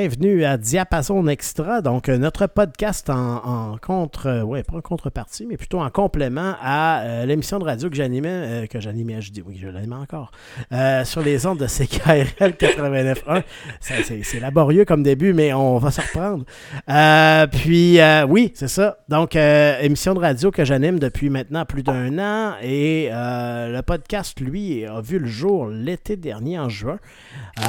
[0.00, 5.44] Bienvenue à Diapason Extra, donc euh, notre podcast en, contre, euh, ouais, pas en contrepartie,
[5.46, 9.42] mais plutôt en complément à euh, l'émission de radio que j'animais, que j'animais, je dis
[9.46, 10.30] oui, je l'animais encore,
[11.04, 13.42] sur les ondes de CKRL 89.1.
[13.80, 16.46] C'est laborieux comme début, mais on va se reprendre.
[17.50, 18.96] puis oui, c'est ça.
[19.10, 24.86] Donc, émission de radio que j'anime depuis maintenant plus d'un an et le podcast, lui,
[24.86, 26.98] a vu le jour l'été dernier en juin,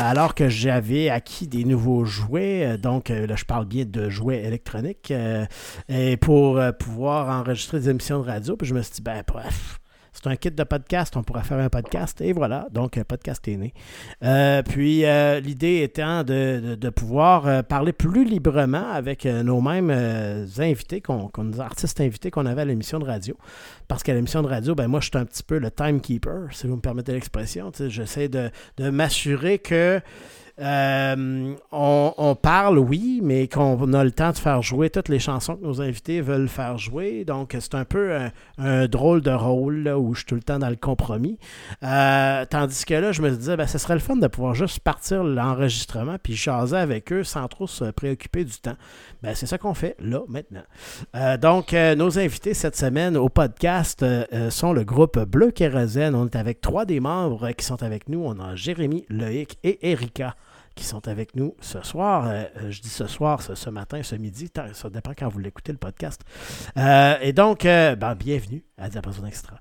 [0.02, 2.66] alors que j'avais acquis des nouveaux jouets.
[2.66, 5.11] Euh, donc, euh, là, je parle bien de jouets électroniques.
[5.11, 5.45] Euh,
[5.89, 9.80] et pour pouvoir enregistrer des émissions de radio, puis je me suis dit, ben, bref,
[10.13, 12.19] c'est un kit de podcast, on pourra faire un podcast.
[12.22, 13.73] Et voilà, donc un podcast est né.
[14.63, 15.03] puis
[15.41, 19.89] l'idée étant de, pouvoir parler plus librement avec nos mêmes
[20.59, 23.38] invités, qu'on, nos artistes invités qu'on avait à l'émission de radio.
[23.88, 26.67] Parce qu'à l'émission de radio, ben moi, je suis un petit peu le timekeeper, si
[26.67, 27.72] vous me permettez l'expression.
[27.88, 30.02] J'essaie de, de m'assurer que
[30.59, 35.56] euh, on, parle, oui, mais qu'on a le temps de faire jouer toutes les chansons
[35.56, 37.25] que nos invités veulent faire jouer.
[37.25, 38.16] Donc, c'est un peu
[38.57, 41.38] un, drôle de rôle où je suis tout le temps dans le compromis.
[41.84, 44.79] Euh, tandis que là, je me disais, ben, ce serait le fun de pouvoir juste
[44.79, 48.75] partir l'enregistrement puis jaser avec eux sans trop se préoccuper du temps.
[49.23, 50.63] Ben, c'est ça qu'on fait là, maintenant.
[51.16, 54.06] Euh, donc, nos invités cette semaine au podcast
[54.50, 56.16] sont le groupe Bleu Kérosène.
[56.16, 58.23] On est avec trois des membres qui sont avec nous.
[58.23, 60.35] On a Jérémy, Loïc et Erika
[60.76, 62.28] qui sont avec nous ce soir.
[62.28, 65.72] Euh, euh, je dis ce soir, ce, matin, ce midi, ça dépend quand vous l'écoutez
[65.72, 66.22] le podcast.
[66.78, 69.58] Euh, et donc, ben, bienvenue à Diapason Extra.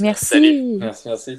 [0.00, 0.76] merci.
[0.78, 1.38] Merci, merci.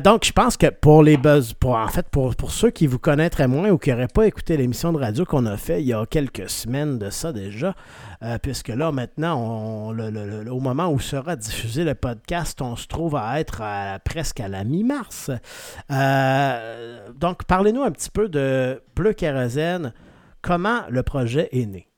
[0.00, 2.98] Donc, je pense que pour les buzz, pour, en fait, pour, pour ceux qui vous
[2.98, 5.92] connaîtraient moins ou qui n'auraient pas écouté l'émission de radio qu'on a fait il y
[5.92, 7.74] a quelques semaines de ça déjà,
[8.22, 13.40] euh, puisque là, maintenant, au moment où sera diffusé le podcast, on se trouve à
[13.40, 13.62] être
[14.04, 15.30] presque à la mi-mars.
[15.90, 19.92] Euh, donc, parlez-nous un petit peu de Bleu Kérosène.
[20.42, 21.88] Comment le projet est né?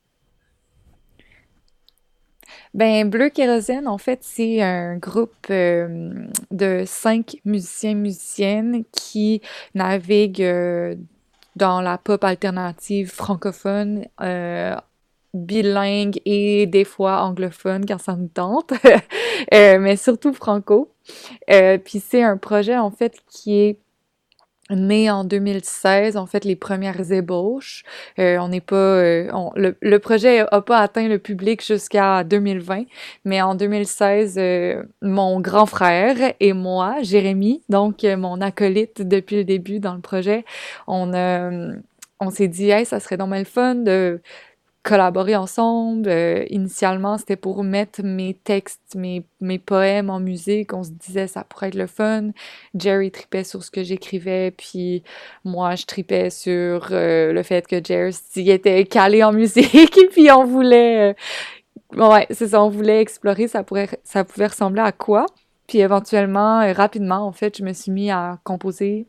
[2.73, 9.41] Ben, Bleu Kérosène, en fait, c'est un groupe euh, de cinq musiciens musiciennes qui
[9.73, 10.97] naviguent
[11.55, 14.05] dans la pop alternative francophone
[15.33, 18.73] bilingue et des fois anglophone quand ça nous tente,
[19.53, 20.91] euh, mais surtout franco.
[21.49, 23.79] Euh, puis c'est un projet en fait qui est
[24.69, 27.83] né en 2016, en fait, les premières ébauches.
[28.19, 32.83] Euh, on n'est pas, le, le, projet a pas atteint le public jusqu'à 2020,
[33.25, 34.39] mais en 2016,
[35.01, 40.45] mon grand frère et moi, Jérémy, donc mon acolyte depuis le début dans le projet,
[40.87, 41.13] on
[42.19, 44.21] on s'est dit, hey, ça serait normal fun de
[44.89, 46.09] collaborer ensemble.
[46.09, 50.73] Euh, initialement, c'était pour mettre mes textes, mes, mes poèmes en musique.
[50.73, 52.31] On se disait ça pourrait être le fun.
[52.73, 55.03] Jerry tripait sur ce que j'écrivais, puis
[55.45, 60.31] moi, je tripais sur euh, le fait que Jerry était calé en musique, et puis
[60.31, 61.13] on voulait...
[61.95, 65.27] Euh, ouais, c'est ça, on voulait explorer ça, pourrait, ça pouvait ressembler à quoi.
[65.67, 69.05] Puis éventuellement, rapidement, en fait, je me suis mis à composer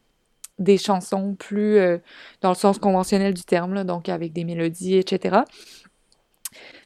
[0.61, 1.99] des chansons plus euh,
[2.43, 5.39] dans le sens conventionnel du terme, donc avec des mélodies, etc.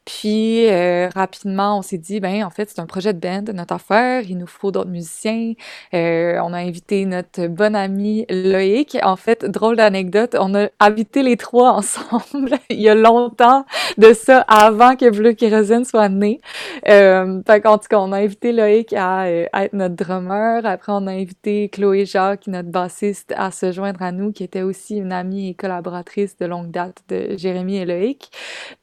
[0.04, 3.74] Puis euh, rapidement, on s'est dit, ben en fait, c'est un projet de band, notre
[3.74, 5.54] affaire, il nous faut d'autres musiciens.
[5.94, 8.98] Euh, on a invité notre bon ami Loïc.
[9.02, 13.64] En fait, drôle d'anecdote, on a habité les trois ensemble il y a longtemps
[13.96, 16.40] de ça, avant que Bleu Kérosène soit né.
[16.88, 20.66] Euh, fait tout cas, on a invité Loïc à, être notre drummer.
[20.66, 24.62] Après, on a invité Chloé Jacques, notre bassiste, à se joindre à nous, qui était
[24.62, 28.30] aussi une amie et collaboratrice de longue date de Jérémy et Loïc.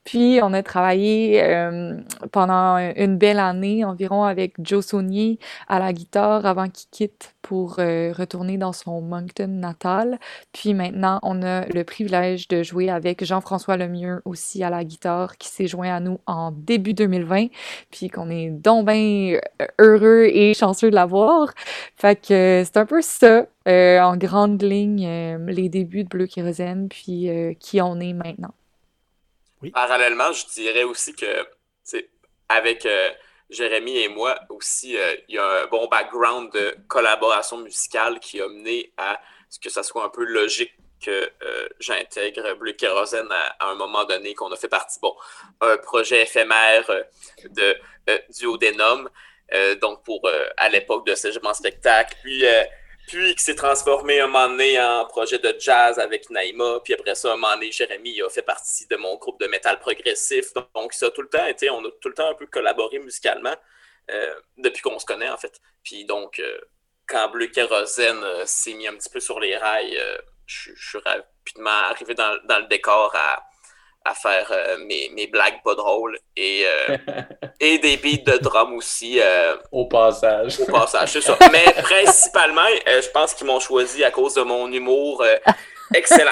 [0.03, 1.10] Puis, on a travaillé
[1.41, 1.97] euh,
[2.31, 7.77] pendant une belle année environ avec Joe Saunier à la guitare avant qu'il quitte pour
[7.79, 10.19] euh, retourner dans son Moncton natal.
[10.53, 15.37] Puis maintenant, on a le privilège de jouer avec Jean-François Lemieux aussi à la guitare
[15.37, 17.47] qui s'est joint à nous en début 2020.
[17.89, 19.39] Puis qu'on est donc bien
[19.79, 21.53] heureux et chanceux de l'avoir.
[21.95, 23.45] Fait que c'est un peu ça.
[23.67, 25.07] Euh, en grande ligne,
[25.47, 27.29] les débuts de Bleu Kérosène, puis
[27.59, 28.53] qui on est maintenant.
[29.69, 31.45] Parallèlement, je dirais aussi que,
[32.49, 33.11] avec euh,
[33.49, 38.41] Jérémy et moi aussi, euh, il y a un bon background de collaboration musicale qui
[38.41, 40.73] a mené à ce que ça soit un peu logique
[41.03, 45.15] que euh, j'intègre Bleu Kérosène à, un moment donné, qu'on a fait partie, bon,
[45.59, 46.89] un projet éphémère
[47.43, 47.75] de
[48.29, 48.75] duo des
[49.81, 52.15] donc pour à l'époque de Cégep spectacle.
[52.23, 52.45] Puis
[53.07, 57.15] puis qui s'est transformé un moment donné en projet de jazz avec Naïma, puis après
[57.15, 60.53] ça, un moment donné, Jérémy a fait partie de mon groupe de métal progressif.
[60.75, 62.99] Donc, ça a tout le temps été, on a tout le temps un peu collaboré
[62.99, 63.55] musicalement
[64.09, 65.59] euh, depuis qu'on se connaît, en fait.
[65.83, 66.59] Puis donc, euh,
[67.07, 69.97] quand Bleu Kérosène euh, s'est mis un petit peu sur les rails,
[70.45, 73.43] je, suis de m'arriver dans, dans, le décor à,
[74.03, 76.97] à faire euh, mes, mes, blagues pas drôles et, euh,
[77.59, 79.19] et des beats de drum aussi.
[79.21, 80.59] Euh, au passage.
[80.59, 81.37] Au passage, c'est ça.
[81.51, 85.23] Mais principalement, je pense qu'ils m'ont choisi à cause de mon humour
[85.93, 86.31] excellent.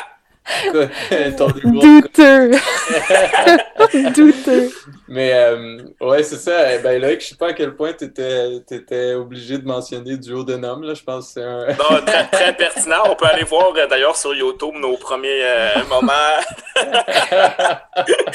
[1.63, 2.51] Douteux.
[4.15, 4.71] Douteux.
[5.07, 6.73] Mais euh, ouais, c'est ça.
[6.73, 10.17] Eh ben là, je sais pas à quel point tu étais, étais, obligé de mentionner
[10.17, 10.79] Duo de nom.
[10.79, 10.93] Là.
[10.93, 11.67] Je pense que c'est un.
[11.67, 13.03] non, très, très, pertinent.
[13.05, 16.11] On peut aller voir euh, d'ailleurs sur YouTube nos premiers euh, moments.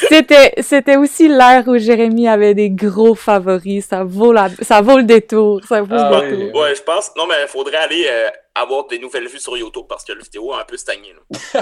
[0.09, 3.87] c'était, c'était aussi l'ère où Jérémy avait des gros favoris.
[3.87, 5.63] Ça vaut, la, ça vaut le détour.
[5.65, 6.61] Ça vaut le ah détour.
[6.61, 7.11] Ouais, je pense.
[7.17, 8.09] Non, mais il faudrait aller
[8.55, 11.13] avoir des nouvelles vues sur YouTube parce que la vidéo a un peu stagné.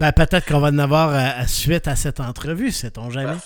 [0.00, 3.36] ben, peut-être qu'on va en avoir euh, suite à cette entrevue, sait-on jamais.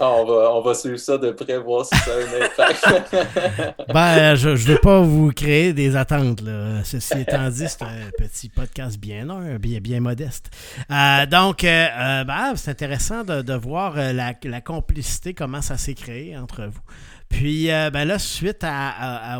[0.00, 3.84] Ah, on, va, on va suivre ça de près, voir si ça a un impact.
[3.92, 6.40] ben, je ne veux pas vous créer des attentes.
[6.42, 6.84] Là.
[6.84, 9.26] Ceci étant dit, c'est un petit podcast bien
[9.58, 10.50] bien, bien modeste.
[10.90, 15.94] Euh, donc, euh, ben, c'est intéressant de, de voir la, la, complicité, comment ça s'est
[15.94, 16.80] créé entre vous.
[17.30, 18.66] Puis euh, ben là, suite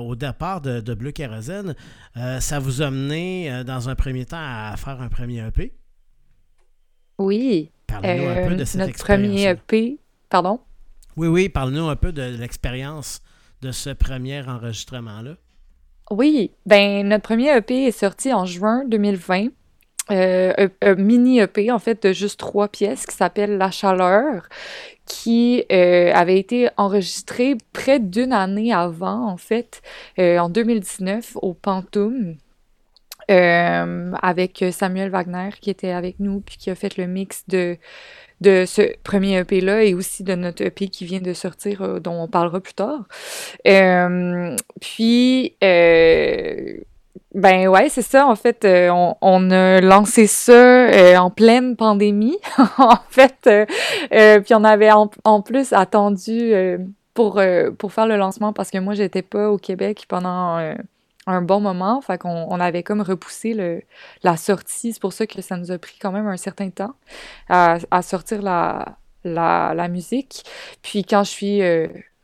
[0.01, 1.75] au départ de, Bleu Kérosène,
[2.17, 5.75] euh, ça vous a mené euh, dans un premier temps à faire un premier EP?
[7.19, 7.71] Oui.
[7.87, 9.99] Parlez-nous un peu de cette notre premier EP,
[10.31, 10.61] pardon?
[11.17, 13.21] Oui, oui, parle-nous un peu de l'expérience
[13.61, 15.35] de ce premier enregistrement-là.
[16.11, 19.49] Oui, ben notre premier EP est sorti en juin 2020.
[20.11, 24.49] Un, mini EP en fait de juste trois pièces qui s'appelle La Chaleur,
[25.11, 29.83] qui euh, avait été enregistré près d'une année avant, en fait,
[30.21, 32.37] euh, en 2019, au Pantoum.
[33.31, 37.77] Euh, avec Samuel Wagner qui était avec nous puis qui a fait le mix de,
[38.41, 42.27] de ce premier EP-là et aussi de notre EP qui vient de sortir, dont on
[42.27, 43.05] parlera plus tard.
[44.81, 45.55] puis,
[47.35, 48.27] ben ouais, c'est ça.
[48.27, 48.91] En fait, euh,
[49.21, 52.39] on, a lancé ça euh, en pleine pandémie.
[52.79, 53.49] en fait,
[54.13, 56.53] euh, puis on avait en, plus attendu
[57.15, 57.41] pour
[57.79, 60.59] pour faire le lancement parce que moi j'étais pas au Québec pendant
[61.27, 62.01] un bon moment.
[62.01, 63.83] Fait qu'on on avait comme repoussé le,
[64.23, 64.93] la sortie.
[64.93, 66.95] C'est pour ça que ça nous a pris quand même un certain temps
[67.49, 70.45] à, à sortir la, la, la musique.
[70.83, 71.63] Puis quand je suis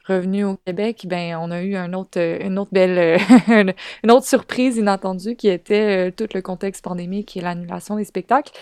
[0.06, 3.73] revenu au Québec, ben on a eu euh, une autre belle, euh,
[4.05, 8.52] une autre surprise inattendue qui était euh, tout le contexte pandémique et l'annulation des spectacles.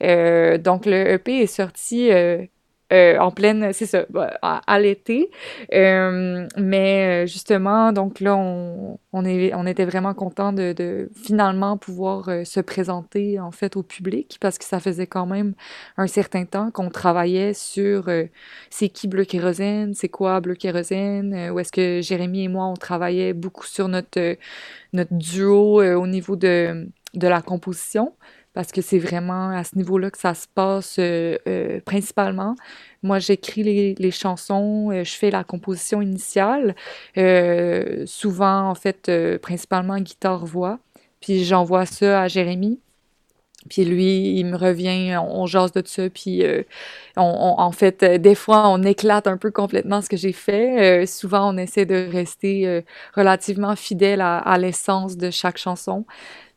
[0.00, 2.10] donc le EP est sorti
[2.92, 5.30] euh, en pleine, c'est ça, bah, à, l'été.
[5.72, 8.98] Euh, mais euh, justement, donc là, on,
[9.66, 14.80] était vraiment content de, finalement pouvoir se présenter en fait au public parce que ça
[14.80, 15.54] faisait quand même
[15.96, 18.10] un certain temps qu'on travaillait sur
[18.68, 22.74] c'est qui Bleu Kérosène, c'est quoi Bleu Kérosène, où est-ce que Jérémy et moi, on
[22.74, 24.36] travaillait beaucoup sur notre,
[24.92, 28.12] duo au niveau de la composition
[28.54, 32.54] parce que c'est vraiment à ce niveau-là que ça se passe euh, euh, principalement.
[33.02, 36.74] Moi, j'écris les, chansons, euh, je fais la composition initiale,
[38.06, 39.10] souvent, en fait,
[39.42, 40.78] principalement guitare-voix,
[41.20, 42.78] puis j'envoie ça à Jérémy.
[43.70, 46.42] Puis lui, il me revient, on, jase de ça, puis
[47.16, 51.06] on, en fait, des fois, on éclate un peu complètement ce que j'ai fait.
[51.06, 52.84] souvent, on essaie de rester
[53.14, 56.04] relativement fidèle à l'essence de chaque chanson.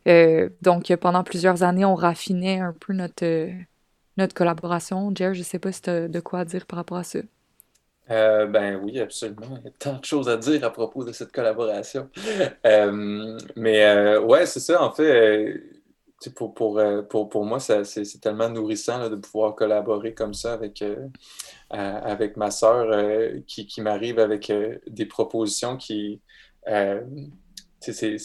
[0.08, 3.52] Euh, donc, pendant plusieurs années, on raffinait un peu notre, euh,
[4.16, 5.12] notre collaboration.
[5.14, 7.18] Jer, je ne sais pas si tu as de quoi dire par rapport à ça.
[8.10, 9.58] Euh, ben oui, absolument.
[9.58, 12.08] Il y a tant de choses à dire à propos de cette collaboration.
[13.56, 15.60] mais ouais, c'est ça, en fait.
[16.34, 20.82] Pour, pour, pour, pour, moi, c'est tellement nourrissant de pouvoir collaborer comme ça avec,
[21.70, 22.92] avec ma sœur
[23.46, 24.50] qui, qui m'arrive avec
[24.86, 26.20] des propositions qui.
[27.80, 28.18] c'est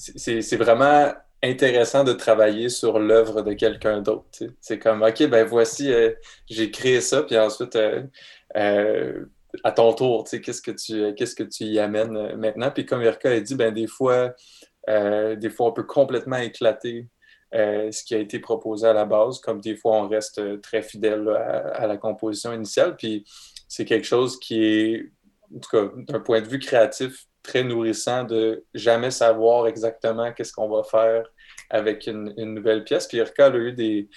[0.00, 4.26] c'est vraiment intéressant de travailler sur l'œuvre de quelqu'un d'autre.
[4.60, 6.12] C'est comme, OK, ben voici, euh,
[6.48, 8.02] j'ai créé ça, puis ensuite, euh,
[8.56, 9.24] euh,
[9.64, 12.70] à ton tour, qu'est-ce que tu qu'est-ce que tu y amènes maintenant?
[12.70, 14.34] Puis comme Erika a dit, ben des fois,
[14.86, 17.08] des fois, on peut complètement éclater
[17.52, 21.28] ce qui a été proposé à la base, comme des fois, on reste très fidèle
[21.28, 22.96] à, la composition initiale.
[22.96, 23.24] Puis
[23.68, 25.12] c'est quelque chose qui est,
[25.54, 30.52] en tout cas, d'un point de vue créatif, très nourrissant de jamais savoir exactement qu'est-ce
[30.52, 31.24] qu'on va faire
[31.70, 33.06] avec une, nouvelle pièce.
[33.06, 34.08] Puis Erika a eu des,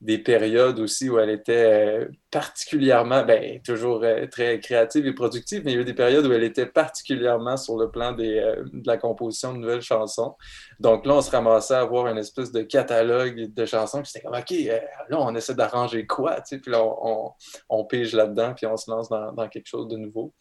[0.00, 5.62] des, périodes aussi où elle était euh, particulièrement, ben, toujours euh, très créative et productive,
[5.64, 8.64] mais il y a eu des périodes où elle était particulièrement sur le plan euh,
[8.72, 10.34] de la composition de nouvelles chansons.
[10.80, 14.02] Donc là, on se ramassait à avoir une espèce de catalogue de chansons.
[14.04, 16.40] C'était comme, OK, là, on essaie d'arranger quoi?
[16.40, 16.58] Tu sais?
[16.58, 17.32] Puis là, on,
[17.68, 20.32] on, pige là-dedans, puis on se lance dans quelque chose de nouveau.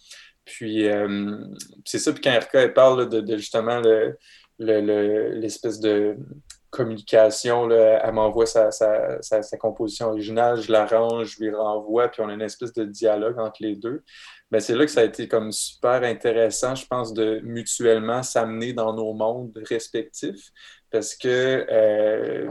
[0.51, 1.37] Puis euh,
[1.85, 3.81] c'est ça, puis quand RK parle de, justement
[4.59, 6.17] l'espèce de
[6.71, 7.69] communication.
[7.69, 8.69] Elle m'envoie sa,
[9.59, 13.61] composition originale, je l'arrange, je lui renvoie, puis on a une espèce de dialogue entre
[13.61, 14.03] les deux.
[14.49, 18.73] Mais c'est là que ça a été comme super intéressant, je pense, de mutuellement s'amener
[18.73, 20.51] dans nos mondes respectifs.
[20.89, 22.49] Parce que euh,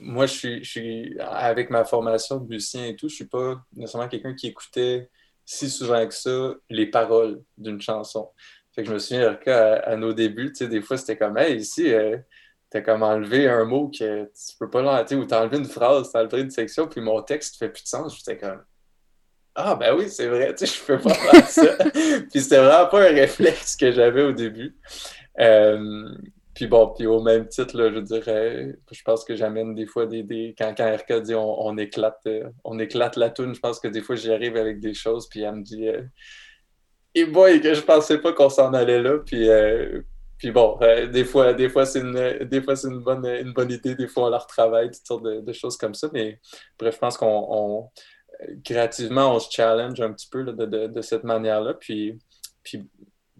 [0.00, 3.60] moi, je suis, je suis, avec ma formation de musicien et tout, je suis pas
[3.74, 5.10] nécessairement quelqu'un qui écoutait
[5.44, 8.30] si souvent que ça les paroles d'une chanson.
[8.74, 11.92] Fait que je me souviens, à, à nos débuts, des fois, c'était comme, hey, ici,
[11.92, 12.16] euh,
[12.70, 16.10] t'as comme enlevé un mot que tu peux pas l'enlever, ou t'as enlevé une phrase,
[16.12, 18.16] t'as enlevé une section, puis mon texte fait plus de sens.
[18.16, 18.62] J'étais comme,
[19.56, 21.76] ah, ben oui, c'est vrai, tu sais, je peux pas faire ça.
[22.30, 24.76] puis c'était vraiment pas un réflexe que j'avais au début.
[25.40, 26.08] Euh,
[26.60, 30.04] puis bon, puis au même titre, là, je dirais, je pense que j'amène des fois
[30.04, 30.54] des, des.
[30.58, 34.02] quand, quand RK dit on, éclate, euh, on éclate la toune, je pense que des
[34.02, 36.02] fois j'y arrive avec des choses, puis elle me dit euh,
[37.14, 39.48] Et boy, que je pensais pas qu'on s'en allait là, puis.
[40.36, 40.78] puis bon,
[41.10, 44.06] des fois, des fois c'est une, des fois, c'est une bonne, une bonne idée, des
[44.06, 46.10] fois on la retravaille, toutes sortes de, choses comme ça.
[46.12, 46.40] Mais
[46.78, 47.88] bref, je pense qu'on
[48.66, 51.72] créativement, on se challenge un petit peu de, cette manière-là.
[51.72, 52.18] Puis,
[52.62, 52.86] puis,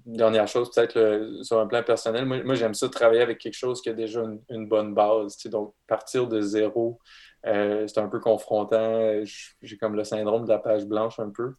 [0.07, 3.88] dernière chose, peut-être sur un plan personnel, moi, j'aime ça travailler avec quelque chose qui
[3.88, 5.37] a déjà une, bonne base.
[5.47, 7.00] Donc, partir de zéro,
[7.47, 9.23] euh, c'est un peu confrontant.
[9.62, 11.54] J'ai comme le syndrome de la page blanche un peu.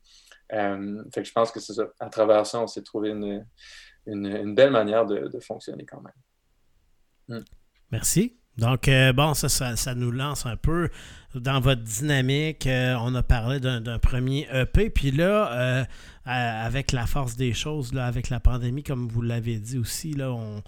[0.53, 1.87] Euh, fait que je pense que c'est ça.
[1.99, 7.39] À travers ça, on s'est trouvé une, belle manière de, fonctionner quand même.
[7.39, 7.43] Hmm.
[7.91, 8.40] Merci.
[8.57, 10.89] Donc, euh, bon, ça, ça, nous lance un peu
[11.35, 12.67] dans votre dynamique.
[12.67, 14.89] Euh, on a parlé d'un premier EP.
[14.89, 15.83] Puis là, euh,
[16.25, 20.31] avec la force des choses, là, avec la pandémie, comme vous l'avez dit aussi, là,
[20.31, 20.61] on,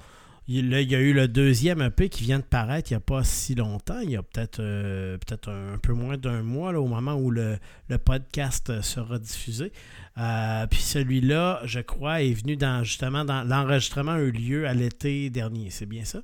[0.47, 3.23] il, y a eu le deuxième EP qui vient de paraître il n'y a pas
[3.23, 3.99] si longtemps.
[3.99, 7.57] Il y a peut-être peut-être un, peu moins d'un mois là, au moment où le,
[7.89, 9.71] le podcast sera diffusé.
[10.15, 15.29] puis celui-là, je crois, est venu dans justement dans l'enregistrement a eu lieu à l'été
[15.29, 15.69] dernier.
[15.69, 16.21] C'est bien ça?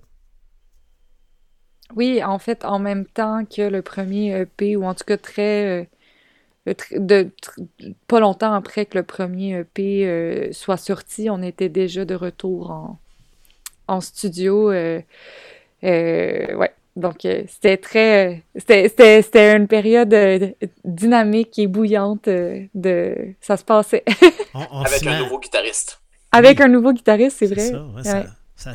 [1.96, 5.81] Oui, en fait, en même temps que le premier EP, ou en tout cas très.
[5.81, 5.86] Euh,
[6.91, 7.31] de,
[8.08, 12.69] pas longtemps après que le premier EP euh, soit sorti, on était déjà de retour
[12.69, 13.00] en,
[13.88, 14.72] en studio.
[14.72, 15.01] Euh,
[15.81, 16.74] ouais.
[16.96, 18.43] Donc, c'était très.
[18.55, 20.13] C'était une période
[20.84, 22.25] dynamique et bouillante.
[22.25, 24.03] de Ça se passait.
[24.53, 26.01] Avec un nouveau guitariste.
[26.31, 27.62] Avec un nouveau guitariste, c'est vrai.
[27.62, 28.25] Ça, ça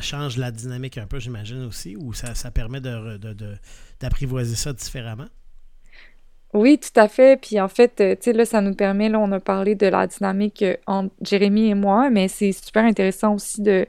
[0.01, 5.27] change la dynamique un peu, j'imagine aussi, ou ça, ça permet d'apprivoiser de, ça différemment?
[6.55, 7.39] Oui, tout à fait.
[7.41, 9.87] Puis en fait, euh, tu sais, là, ça nous permet, là, on a parlé de
[9.87, 13.85] la dynamique euh, entre Jérémy et moi, mais c'est super intéressant aussi de,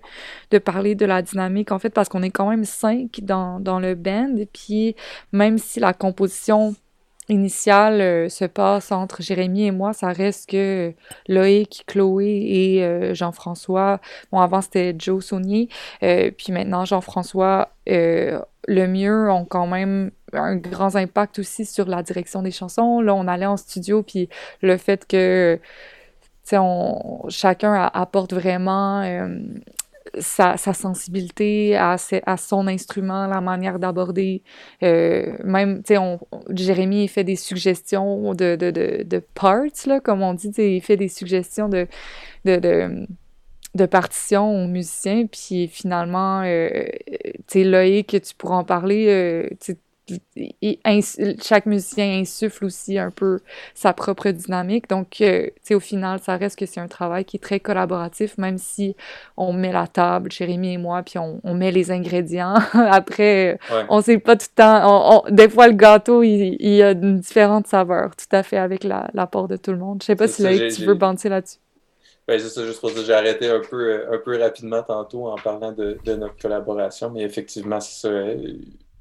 [0.50, 3.78] de parler de la dynamique, en fait, parce qu'on est quand même cinq dans, dans
[3.78, 4.34] le band.
[4.52, 4.96] Puis
[5.32, 6.74] même si la composition
[7.28, 10.92] initiale euh, se passe entre Jérémy et moi, ça reste que
[11.28, 14.00] Loïc, Chloé et euh, Jean-François.
[14.30, 15.68] Bon, avant c'était Joe Saunier,
[16.02, 22.02] euh, puis maintenant Jean-François, le mieux, ont quand même un grand impact aussi sur la
[22.02, 23.00] direction des chansons.
[23.00, 24.28] Là, on allait en studio, puis
[24.60, 25.60] le fait que
[26.52, 29.02] on, chacun apporte vraiment
[30.18, 31.96] sa, sensibilité à,
[32.36, 34.42] son instrument, la manière d'aborder.
[34.82, 36.18] Euh, même, tu sais,
[36.50, 41.86] Jérémy fait des suggestions de, parts, là, comme on dit, il fait des suggestions de,
[43.90, 49.48] partitions aux musiciens, puis finalement, euh, tu sais, Loïc, tu pourras en parler,
[50.12, 53.40] euh, chaque musicien insuffle aussi un peu
[53.74, 54.88] sa propre dynamique.
[54.88, 58.58] Donc, euh, au final, ça reste que c'est un travail qui est très collaboratif, même
[58.58, 58.96] si
[59.36, 62.54] on met la table, Jérémy et moi, puis on, met les ingrédients.
[62.74, 63.58] Après,
[63.88, 65.24] on sait pas tout le temps.
[65.30, 69.48] des fois, le gâteau, il, il, a une différente saveur, tout à fait avec l'apport
[69.48, 70.02] de tout le monde.
[70.02, 70.42] Je sais pas si
[70.74, 71.58] tu veux banter là-dessus.
[72.28, 75.36] Oui, c'est ça, juste pour ça, j'ai arrêté un peu, un peu rapidement tantôt en
[75.36, 78.10] parlant de, de notre collaboration, mais effectivement, c'est ça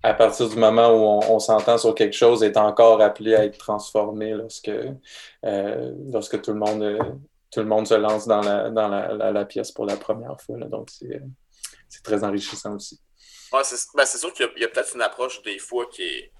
[0.05, 3.57] à partir du moment où on, s'entend sur quelque chose, est encore appelé à être
[3.57, 6.99] transformé lorsque, euh, lorsque tout, le monde,
[7.51, 10.57] tout le monde se lance dans la, dans la, pièce pour la première fois.
[10.57, 13.01] Donc, c'est très enrichissant aussi.
[13.51, 16.31] Ben, c'est sûr qu'il y a, peut-être une approche des fois qui est.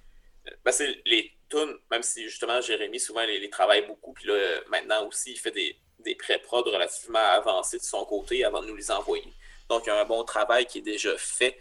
[0.64, 4.36] Ben, c'est les tunes, même si justement Jérémy souvent les, les travaille beaucoup, puis là,
[4.70, 8.76] maintenant aussi, il fait des, des pré-prod relativement avancés de son côté avant de nous
[8.76, 9.34] les envoyer.
[9.70, 11.58] Donc, il y a un bon travail qui est déjà fait.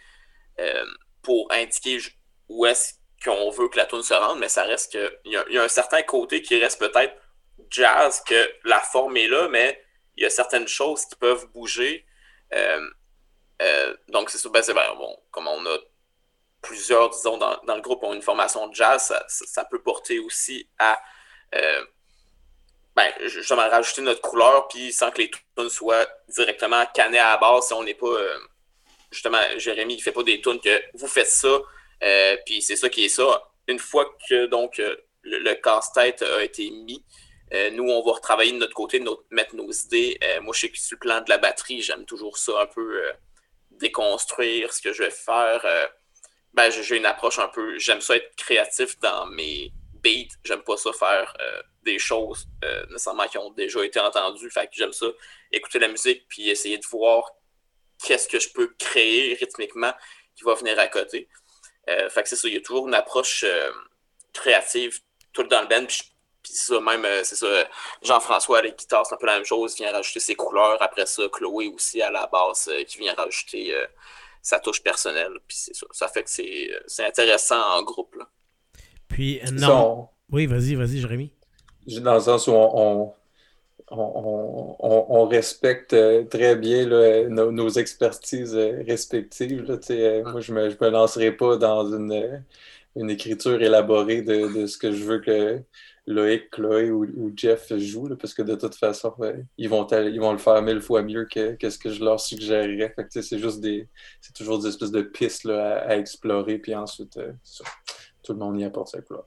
[0.61, 0.85] Euh,
[1.25, 1.99] pour indiquer
[2.49, 5.59] où est-ce qu'on veut que la tune se rende, mais ça reste que il y,
[5.59, 7.15] a un certain côté qui reste peut-être
[7.71, 9.83] jazz, que la forme est là, mais
[10.17, 12.07] il y a certaines choses qui peuvent bouger.
[12.53, 12.91] Euh,
[13.63, 15.79] euh, donc, c'est ben, c'est bon, comme on a
[16.61, 20.99] plusieurs, disons, dans, le groupe ont une formation de jazz, ça, peut porter aussi à
[21.55, 21.85] euh,
[22.97, 27.37] ben, justement rajouter notre couleur, puis sans que les tunes soient directement cannées à la
[27.39, 28.19] base si on n'est pas
[29.15, 31.61] justement, Jérémy, il fait pas des tunes que vous faites ça,
[32.03, 33.43] euh, puis c'est ça qui est ça.
[33.69, 34.81] Une fois que donc
[35.23, 37.03] le, casse-tête a été mis,
[37.73, 40.19] nous, on va retravailler de notre côté, mettre nos idées.
[40.43, 43.01] moi, je que sur le plan de la batterie, j'aime toujours ça un peu
[43.71, 45.65] déconstruire ce que je vais faire.
[46.53, 47.79] ben, j'ai une approche un peu.
[47.79, 50.35] J'aime ça être créatif dans mes beats.
[50.45, 51.33] J'aime pas ça faire
[51.85, 52.49] des choses
[52.91, 54.51] nécessairement qui ont déjà été entendues.
[54.51, 55.07] Fait que j'aime ça
[55.53, 57.31] écouter la musique puis essayer de voir
[58.03, 59.93] qu'est-ce que je peux créer rythmiquement
[60.35, 61.29] qui va venir à côté.
[61.89, 63.71] Euh, fait que c'est ça, il y a toujours une approche euh,
[64.33, 65.01] créative
[65.33, 65.87] tout dans le band.
[65.87, 67.69] Puis, ça, même, euh, c'est ça,
[68.03, 70.81] Jean-François à la guitare, c'est un peu la même chose, il vient rajouter ses couleurs.
[70.83, 73.75] Après ça, Chloé aussi à la basse, qui vient rajouter
[74.43, 75.33] sa touche personnelle.
[75.47, 78.17] Puis c'est ça, ça fait que c'est intéressant en groupe.
[79.09, 80.09] Puis, non.
[80.31, 81.33] Oui, vas-y, vas-y, Jérémy.
[81.87, 83.15] Dans le sens où on on,
[85.27, 86.87] respecte euh, très bien
[87.29, 89.65] nos, expertises euh, respectives.
[89.91, 92.43] Euh, moi, je ne me, lancerai pas dans une,
[93.11, 95.61] écriture élaborée de, ce que je veux que
[96.07, 99.15] Loïc, Chloé ou, Jeff jouent, parce que de toute façon,
[99.59, 102.95] ils, vont ils vont le faire mille fois mieux que, ce que je leur suggérerais.
[103.11, 103.65] c'est juste.
[104.21, 107.19] C'est toujours des espèces de pistes à, explorer, puis ensuite,
[108.23, 109.27] tout le monde y apporte sa couleur.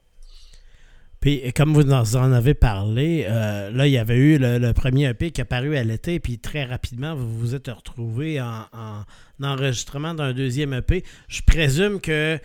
[1.55, 5.41] Comme vous en avez parlé, euh, là, il y avait eu le, premier EP qui
[5.41, 9.03] a paru à l'été, puis très rapidement, vous vous êtes retrouvé en,
[9.43, 11.03] enregistrement d'un deuxième EP.
[11.27, 12.39] Je présume que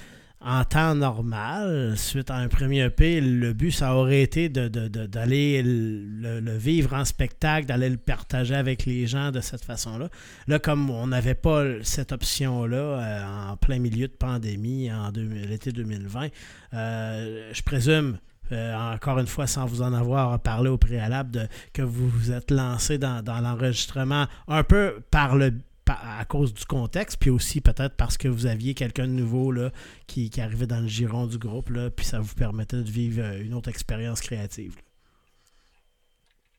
[0.45, 6.57] en temps normal, suite à un premier EP, le but, ça aurait été d'aller le,
[6.57, 10.09] vivre en spectacle, d'aller le partager avec les gens de cette façon-là.
[10.49, 15.71] Là, comme on n'avait pas cette option-là euh, en plein milieu de pandémie en l'été
[15.71, 16.29] 2020,
[16.75, 18.19] euh, je présume
[18.51, 22.51] euh, encore une fois, sans vous en avoir parlé au préalable, que vous vous êtes
[22.51, 25.53] lancé dans, l'enregistrement un peu par le
[25.89, 29.71] à cause du contexte, puis aussi peut-être parce que vous aviez quelqu'un de nouveau là,
[30.07, 33.43] qui, arrivait dans le giron du groupe, là, puis ça vous permettait de vivre euh,
[33.43, 34.77] une autre expérience créative.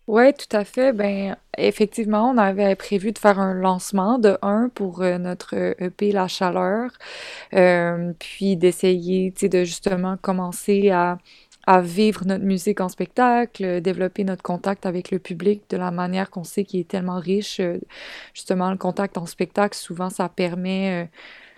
[0.06, 0.91] Oui, tout à fait.
[0.91, 6.12] Ben, effectivement, on avait prévu de faire un lancement de un pour euh, notre EP
[6.12, 6.91] La Chaleur,
[8.19, 11.17] puis d'essayer de justement commencer à
[11.65, 16.30] à vivre notre musique en spectacle, développer notre contact avec le public de la manière
[16.30, 17.60] qu'on sait qui est tellement riche.
[17.60, 17.80] Euh,
[18.34, 21.08] justement, le contact en spectacle, souvent, ça permet euh,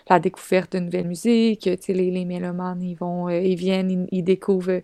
[0.10, 1.66] la découverte de nouvelles musiques.
[1.88, 4.82] Les, les mélomanes, ils vont, euh, ils viennent, ils, découvrent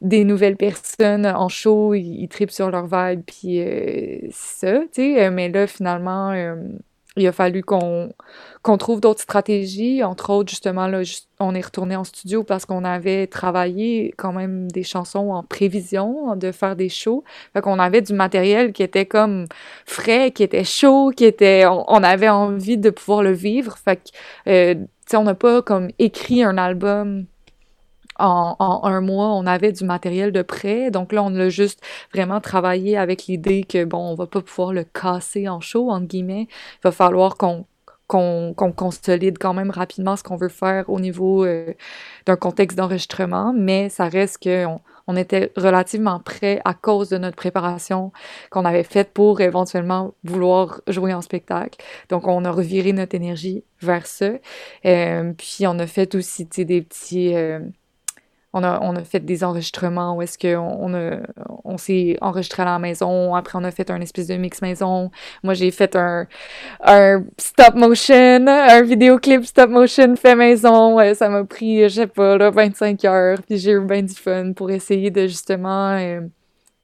[0.00, 5.30] des nouvelles personnes en show, ils, tripent sur leur vibe, puis c'est ça, tu sais.
[5.30, 6.32] Mais là, finalement,
[7.18, 8.12] il a fallu qu'on
[8.78, 10.02] trouve d'autres stratégies.
[10.02, 10.90] Entre autres, justement,
[11.40, 16.36] on est retourné en studio parce qu'on avait travaillé quand même des chansons en prévision
[16.36, 17.24] de faire des shows.
[17.52, 19.46] Fait qu'on avait du matériel qui était comme
[19.86, 21.64] frais, qui était chaud, qui était...
[21.66, 23.76] On, avait envie de pouvoir le vivre.
[23.78, 24.10] Fait que,
[24.48, 24.74] euh,
[25.14, 27.26] on n'a pas comme écrit un album
[28.18, 30.90] en, un mois, on avait du matériel de prêt.
[30.90, 34.72] Donc là, on a juste vraiment travaillé avec l'idée que, bon, on va pas pouvoir
[34.72, 36.48] le casser en show, entre guillemets.
[36.50, 37.66] Il va falloir qu'on
[38.08, 41.74] qu'on consolide quand même rapidement ce qu'on veut faire au niveau euh,
[42.24, 47.36] d'un contexte d'enregistrement, mais ça reste qu'on on était relativement prêt à cause de notre
[47.36, 48.12] préparation
[48.50, 51.82] qu'on avait faite pour éventuellement vouloir jouer en spectacle.
[52.08, 54.30] Donc, on a reviré notre énergie vers ça.
[54.86, 57.34] Euh, puis, on a fait aussi des petits...
[57.34, 57.60] Euh,
[58.52, 61.20] on a, on a fait des enregistrements où est-ce qu'on on,
[61.64, 63.34] on s'est enregistré à la maison.
[63.34, 65.10] Après, on a fait un espèce de mix maison.
[65.42, 66.26] Moi, j'ai fait un,
[66.82, 70.98] un stop motion, un vidéoclip stop motion fait maison.
[71.14, 73.38] Ça m'a pris, je sais pas, là, 25 heures.
[73.46, 75.96] Puis j'ai eu bien du fun pour essayer de justement...
[75.98, 76.20] Euh,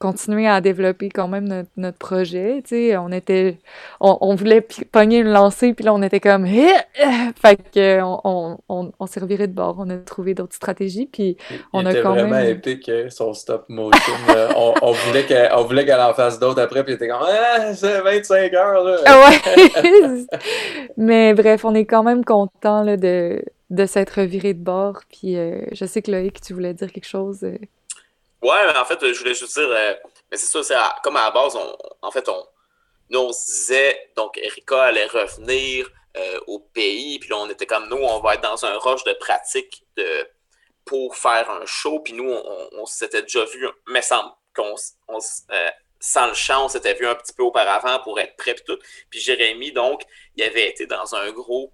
[0.04, 2.60] continuer à développer quand même notre, notre projet.
[2.62, 3.56] Tu sais, on était,
[4.00, 4.60] on, on voulait
[4.92, 6.68] pogner une lancée, puis là, on était comme, eh,
[7.00, 7.06] eh.
[7.40, 9.76] fait que on, on, on s'est reviré de bord.
[9.78, 11.38] On a trouvé d'autres stratégies, puis
[11.72, 14.12] on Il a était quand vraiment épique, euh, son stop motion.
[14.56, 18.84] on, on, voulait qu'elle en fasse d'autres après, puis était comme, ah, c'est 25 heures,
[18.84, 18.96] là.
[19.06, 20.26] Ah ouais!
[20.98, 25.62] Mais bref, on est quand même content, de, de s'être reviré de bord, puis euh,
[25.72, 27.42] je sais que Loïc, tu voulais dire quelque chose.
[27.42, 27.56] Euh,
[28.44, 29.94] Ouais, mais en fait, je voulais juste dire, euh,
[30.30, 32.46] mais c'est ça, c'est comme à la base, on, en fait, on,
[33.08, 37.64] nous, on se disait, donc Erika allait revenir euh, au pays, puis là, on était
[37.64, 40.28] comme nous, on va être dans un rush de pratique de,
[40.84, 44.74] pour faire un show, puis nous, on, s'était déjà vu, mais sans, qu'on,
[45.08, 48.64] euh, sans le chant, on s'était vu un petit peu auparavant pour être prêt, puis
[48.66, 48.78] tout.
[49.08, 50.02] Puis Jérémy, donc,
[50.36, 51.72] il avait été dans un gros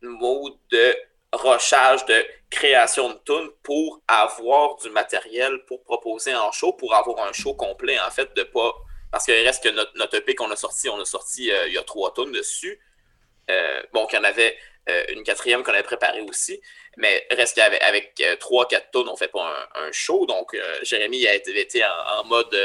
[0.00, 0.96] mode de
[1.32, 7.26] rochage de création de tunes pour avoir du matériel pour proposer en show, pour avoir
[7.26, 8.72] un show complet, en fait, de pas.
[9.10, 11.78] Parce qu'il reste que notre, EP qu'on a sorti, on a sorti euh, il y
[11.78, 12.80] a trois tunes dessus.
[13.92, 14.56] bon, qu'il y en avait
[15.10, 16.60] une quatrième qu'on avait préparée aussi.
[16.96, 20.24] Mais reste qu'avec avec, trois, quatre tonnes, on fait pas un, show.
[20.26, 22.56] Donc, Jérémy a été, en, mode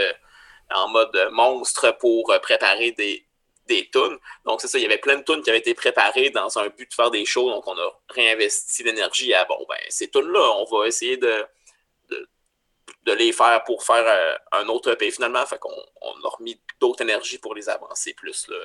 [0.73, 3.25] en mode monstre pour préparer des,
[3.67, 4.17] des tunes.
[4.45, 6.67] Donc, c'est ça, il y avait plein de tunes qui avaient été préparées dans un
[6.67, 7.49] but de faire des shows.
[7.49, 11.45] Donc, on a réinvesti l'énergie à, bon, ben, ces tunes-là, on va essayer de,
[13.05, 15.45] de, les faire pour faire euh, un autre EP finalement.
[15.45, 15.69] Fait qu'on
[16.01, 18.47] on a remis d'autres énergies pour les avancer plus.
[18.49, 18.57] Là.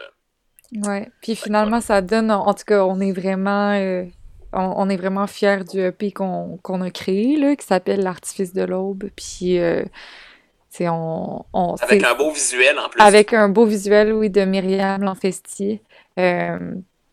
[0.73, 3.73] Ouais, puis finalement, ça donne, en tout cas, on est vraiment.
[3.73, 4.05] Euh,
[4.53, 9.11] on, est vraiment fiers du EP qu'on a créé, là, qui s'appelle L'Artifice de l'Aube.
[9.15, 9.85] Puis euh,
[10.87, 11.45] on,
[11.81, 13.01] avec un beau visuel en plus.
[13.01, 15.83] Avec un beau visuel, oui, de Myriam Lanfestier.
[16.19, 16.59] Euh,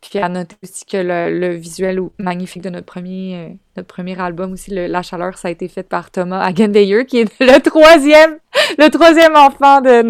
[0.01, 4.53] puis à noter aussi que le, visuel magnifique de notre premier, euh, notre premier album
[4.53, 8.37] aussi, La Chaleur, ça a été fait par Thomas Hagendeyer, qui est le troisième,
[8.77, 10.03] le troisième enfant de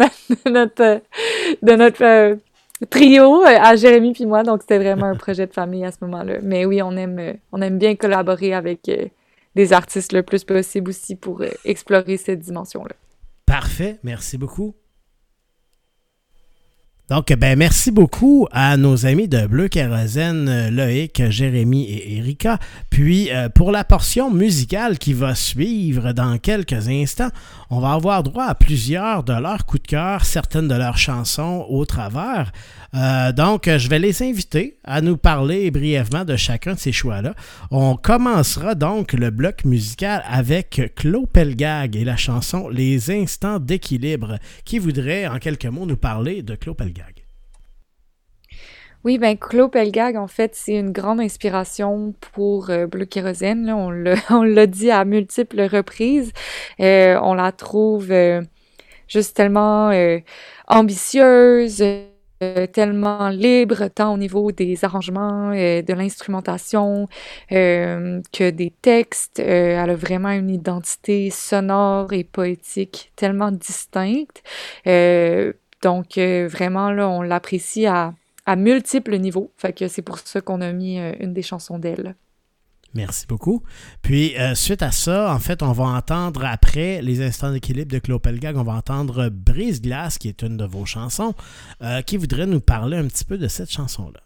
[0.50, 1.00] notre,
[1.62, 2.36] de notre, euh,
[2.90, 4.42] trio à Jérémy puis moi.
[4.42, 6.34] Donc c'était vraiment un projet de famille à ce moment-là.
[6.42, 8.90] Mais oui, on aime, on aime bien collaborer avec
[9.54, 12.94] des artistes le plus possible aussi pour explorer cette dimension-là.
[13.46, 14.74] Parfait, merci beaucoup.
[17.08, 22.58] Donc, ben, merci beaucoup à nos amis de Bleu Kérosène, euh, Loïc, Jérémy et Erika.
[22.90, 27.30] Puis, euh, pour la portion musicale qui va suivre dans quelques instants,
[27.70, 31.64] on va avoir droit à plusieurs de leurs coups de cœur, certaines de leurs chansons
[31.68, 32.50] au travers.
[32.94, 37.34] Euh, donc, je vais les inviter à nous parler brièvement de chacun de ces choix-là.
[37.70, 44.38] On commencera donc le bloc musical avec Claude Pelgag et la chanson Les instants d'équilibre.
[44.64, 47.24] Qui voudrait en quelques mots nous parler de Claude Pelgag?
[49.04, 53.70] Oui, ben Claude Pelgag, en fait, c'est une grande inspiration pour euh, Bleu Kérosène.
[54.30, 56.32] On l'a dit à multiples reprises.
[56.80, 58.12] Euh, on la trouve
[59.08, 59.92] juste tellement
[60.66, 61.82] ambitieuse,
[62.42, 67.08] euh, tellement libre, tant au niveau des arrangements, euh, de l'instrumentation,
[67.52, 69.38] euh, que des textes.
[69.38, 74.42] elle a vraiment une identité sonore et poétique tellement distincte.
[75.82, 78.14] donc, vraiment, là, on l'apprécie à,
[78.46, 79.50] à multiples niveaux.
[79.56, 82.14] Fait que c'est pour ça qu'on a mis une des chansons d'elle.
[82.96, 83.62] Merci beaucoup.
[84.00, 87.98] Puis, euh, suite à ça, en fait, on va entendre après les instants d'équilibre de
[87.98, 91.34] Claude Pelgag, on va entendre Brise Glace, qui est une de vos chansons,
[91.82, 94.20] euh, qui voudrait nous parler un petit peu de cette chanson-là.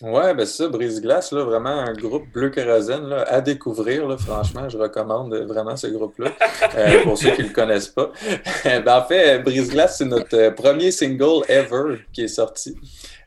[0.00, 4.08] Ouais, ben ça, Brise Glace, là, vraiment un groupe bleu kérosène là, à découvrir.
[4.08, 6.32] Là, franchement, je recommande vraiment ce groupe-là
[6.76, 8.10] euh, pour ceux qui ne le connaissent pas.
[8.64, 12.74] ben, en fait, Brise Glace, c'est notre premier single ever qui est sorti.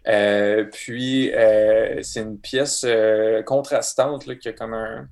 [0.08, 5.08] Euh, puis, euh, c'est une pièce euh, contrastante qui a comme un,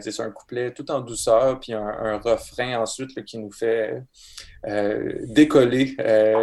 [0.00, 4.02] c'est un couplet tout en douceur, puis un, refrain ensuite qui nous fait
[5.26, 5.96] décoller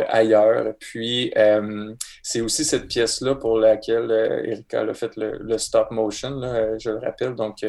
[0.10, 0.74] ailleurs.
[0.80, 1.34] Puis,
[2.22, 4.12] c'est aussi cette pièce-là pour laquelle
[4.46, 6.42] Erika a fait le, stop motion,
[6.78, 7.36] je le rappelle.
[7.36, 7.66] Donc,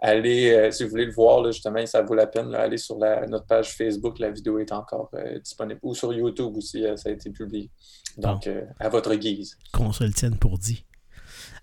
[0.00, 3.76] allez, si vous voulez le voir, justement, ça vaut la peine, aller sur notre page
[3.76, 4.20] Facebook.
[4.20, 5.10] La vidéo est encore
[5.42, 5.80] disponible.
[5.82, 7.70] Ou sur YouTube aussi, ça a été publié.
[8.16, 9.58] Donc, euh, à votre guise.
[9.72, 10.84] Qu'on se le tienne pour dit.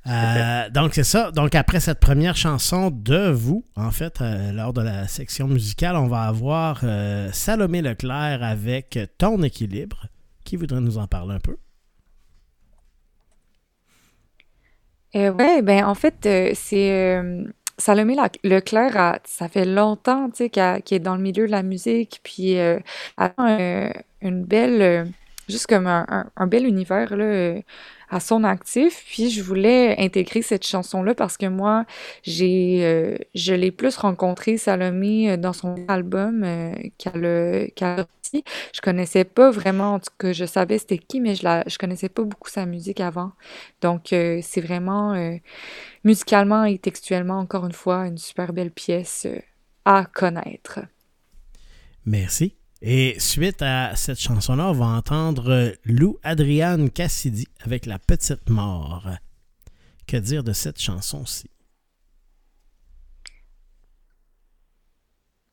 [0.06, 1.32] Euh, donc, c'est ça.
[1.32, 5.96] Donc, après cette première chanson de vous, en fait, euh, lors de la section musicale,
[5.96, 6.84] on va avoir
[7.32, 10.08] Salomé Leclerc avec Ton équilibre.
[10.44, 11.58] Qui voudrait nous en parler un peu?
[15.16, 17.22] oui, ben en fait, c'est
[17.78, 23.32] Salomé Leclerc, ça fait longtemps qu'il est dans le milieu de la musique, puis a
[24.22, 25.13] une belle
[25.49, 27.62] juste comme un, bel univers là, euh,
[28.10, 29.03] à son actif.
[29.08, 31.86] Puis je voulais intégrer cette chanson-là parce que moi,
[32.23, 36.45] j'ai euh, je l'ai plus rencontré Salomé euh, dans son album
[36.97, 37.25] qu'elle
[37.82, 38.43] a sorti.
[38.73, 41.77] Je connaissais pas vraiment, en tout cas, je savais c'était qui, mais je la je
[41.77, 43.32] connaissais pas beaucoup sa musique avant.
[43.82, 45.13] Donc c'est vraiment
[46.03, 49.27] musicalement et textuellement, encore une fois, une super belle pièce
[49.86, 50.79] à connaître.
[52.06, 52.56] Merci.
[52.86, 59.08] Et suite à cette chanson-là, on va entendre Lou Adriane Cassidy avec La Petite Mort.
[60.06, 61.50] Que dire de cette chanson-ci?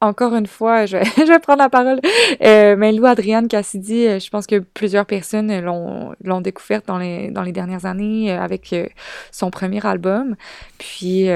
[0.00, 2.00] Encore une fois, je, vais prendre la parole.
[2.42, 6.98] Euh, mais Lou Adrienne Cassidy, euh, je pense que plusieurs personnes l'ont, l'ont découverte dans
[6.98, 8.74] les, dans les dernières années euh, avec
[9.30, 10.36] son premier album.
[10.78, 11.26] Puis,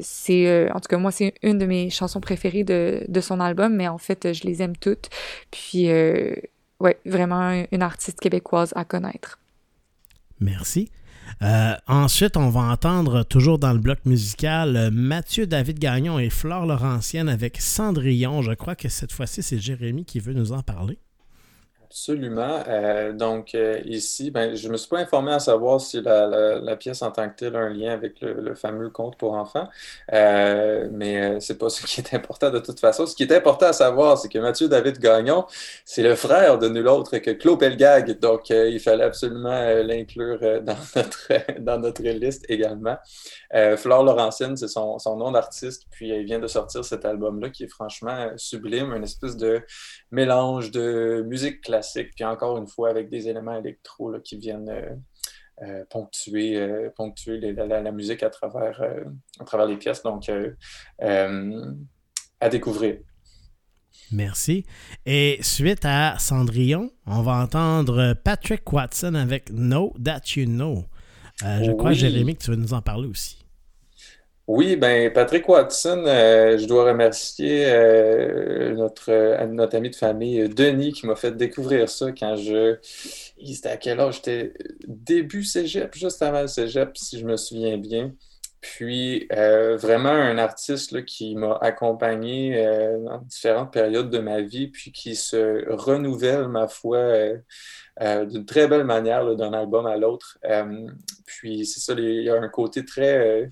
[0.00, 3.74] c'est, en tout cas, moi, c'est une de mes chansons préférées de, de son album,
[3.74, 5.08] mais en fait, je les aime toutes.
[5.50, 5.88] Puis,
[6.80, 9.38] ouais, vraiment une artiste québécoise à connaître.
[10.40, 10.90] Merci.
[11.42, 16.30] Euh, ensuite, on va entendre, toujours dans le bloc musical, euh, Mathieu David Gagnon et
[16.30, 18.42] Flore Laurentienne avec Cendrillon.
[18.42, 20.98] Je crois que cette fois-ci, c'est Jérémy qui veut nous en parler.
[21.90, 22.62] Absolument.
[22.68, 26.76] Euh, donc, euh, ici, ben, je ne me suis pas informé à savoir si la,
[26.76, 29.68] pièce en tant que telle a un lien avec le, fameux conte pour enfants,
[30.12, 33.06] euh, mais c'est pas ce qui est important de toute façon.
[33.06, 35.46] Ce qui est important à savoir, c'est que Mathieu David Gagnon,
[35.84, 38.20] c'est le frère de nul autre que Claude Pelgag.
[38.20, 42.98] Donc, il fallait absolument l'inclure dans notre, dans notre liste également.
[43.76, 47.64] Flore Laurentienne, c'est son, son, nom d'artiste, puis il vient de sortir cet album-là qui
[47.64, 49.60] est franchement sublime, une espèce de
[50.12, 51.79] mélange de musique classique,
[52.14, 54.94] puis encore une fois avec des éléments électro qui viennent euh,
[55.62, 58.80] euh, ponctuer, euh, ponctuer la, musique à travers,
[59.38, 60.02] à travers les pièces.
[60.02, 60.30] Donc,
[62.42, 62.98] à découvrir.
[64.12, 64.64] Merci.
[65.04, 70.86] Et suite à Cendrillon, on va entendre Patrick Watson avec Know That You Know.
[71.42, 73.39] je crois, Jérémy, que tu veux nous en parler aussi.
[74.52, 80.48] Oui, ben Patrick Watson, euh, je dois remercier euh, notre, euh, notre ami de famille
[80.48, 82.76] Denis qui m'a fait découvrir ça quand je.
[82.82, 84.16] C'était à quel âge?
[84.16, 84.54] J'étais
[84.88, 88.12] début cégep, juste avant cégep, si je me souviens bien.
[88.60, 92.60] Puis vraiment un artiste qui m'a accompagné
[93.04, 97.14] dans différentes périodes de ma vie, puis qui se renouvelle, ma foi,
[98.00, 100.38] d'une très belle manière d'un album à l'autre.
[101.24, 103.50] puis c'est ça, il y a un côté très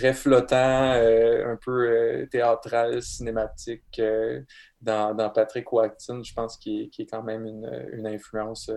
[0.00, 4.40] très flottant, euh, un peu euh, théâtral, cinématique euh,
[4.80, 8.70] dans, Patrick Watson, je pense qu'il est, quand même une, influence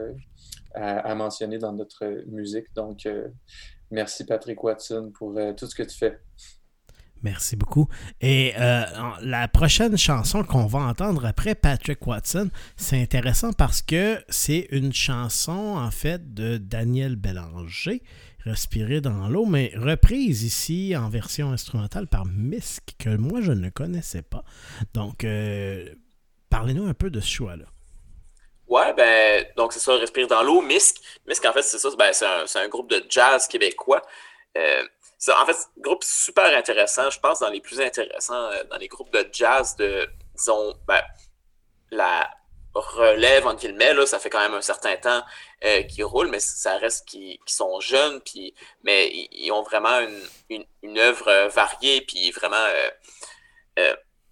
[0.76, 2.66] à, mentionner dans notre musique.
[2.76, 3.08] Donc,
[3.90, 6.20] merci Patrick Watson pour tout ce que tu fais.
[7.24, 7.88] Merci beaucoup.
[8.22, 14.68] Et la prochaine chanson qu'on va entendre après Patrick Watson, c'est intéressant parce que c'est
[14.72, 18.04] une chanson en fait de Daniel Bélanger
[18.46, 23.70] respirer dans l'eau, mais reprise ici en version instrumentale par Misk, que moi je ne
[23.70, 24.44] connaissais pas.
[24.94, 25.88] Donc, euh,
[26.50, 27.66] parlez-nous un peu de ce choix-là.
[28.68, 30.98] Ouais, ben, donc c'est ça, Respirer dans l'eau, Misk.
[31.28, 34.02] Misk, en fait, c'est ça, ben, c'est un, groupe de jazz québécois.
[34.58, 34.84] Euh,
[35.32, 39.12] en fait groupe super intéressant, je pense, dans les plus intéressants, euh, dans les groupes
[39.14, 41.02] de jazz de, disons, ben,
[41.92, 42.30] la
[42.74, 45.24] relève, entre guillemets, là, ça fait quand même un certain temps
[45.64, 50.00] euh, qu'ils roulent, mais ça reste qu'ils sont jeunes, puis, mais ils, ont vraiment
[50.50, 52.66] une, une, œuvre euh, variée, puis vraiment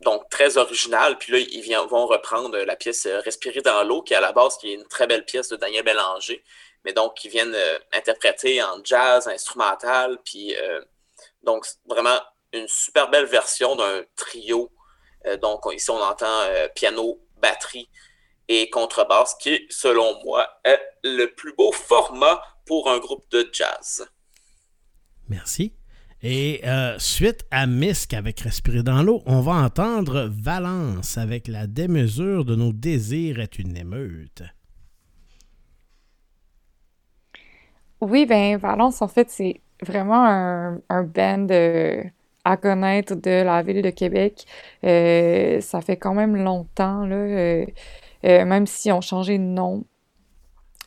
[0.02, 1.20] donc très originale.
[1.20, 4.72] Puis là, ils vont reprendre la pièce Respirer dans l'eau, qui à la base qui
[4.72, 6.44] est une très belle pièce de Daniel Bélanger,
[6.86, 7.56] mais donc ils viennent
[7.94, 10.56] interpréter en jazz, instrumental, puis
[11.44, 12.20] donc vraiment
[12.54, 14.72] une super belle version d'un trio.
[15.42, 17.90] donc ici, on entend piano, batterie,
[18.48, 24.06] et contrebasse, qui selon moi, est le plus beau format pour un groupe de jazz.
[25.30, 25.74] Merci.
[26.24, 31.66] Et euh, suite à Misk avec Respirer dans l'eau, on va entendre Valence avec la
[31.66, 34.44] démesure de nos désirs est une émeute.
[38.02, 42.04] Oui, ben Valence, en fait, c'est vraiment un, un band euh,
[42.44, 44.46] à connaître de la ville de Québec.
[44.84, 47.16] Euh, ça fait quand même longtemps, là.
[47.16, 47.66] Euh,
[48.24, 49.84] même si on changé de nom,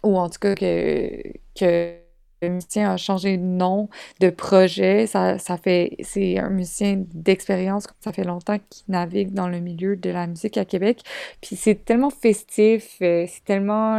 [0.03, 1.22] ou en tout cas que,
[1.59, 1.94] que
[2.42, 3.88] le musicien a changé de nom,
[4.20, 9.48] de projet, ça, ça fait, c'est un musicien d'expérience, ça fait longtemps qu'il navigue dans
[9.48, 11.03] le milieu de la musique à Québec.
[11.40, 13.98] Puis c'est tellement festif, c'est tellement,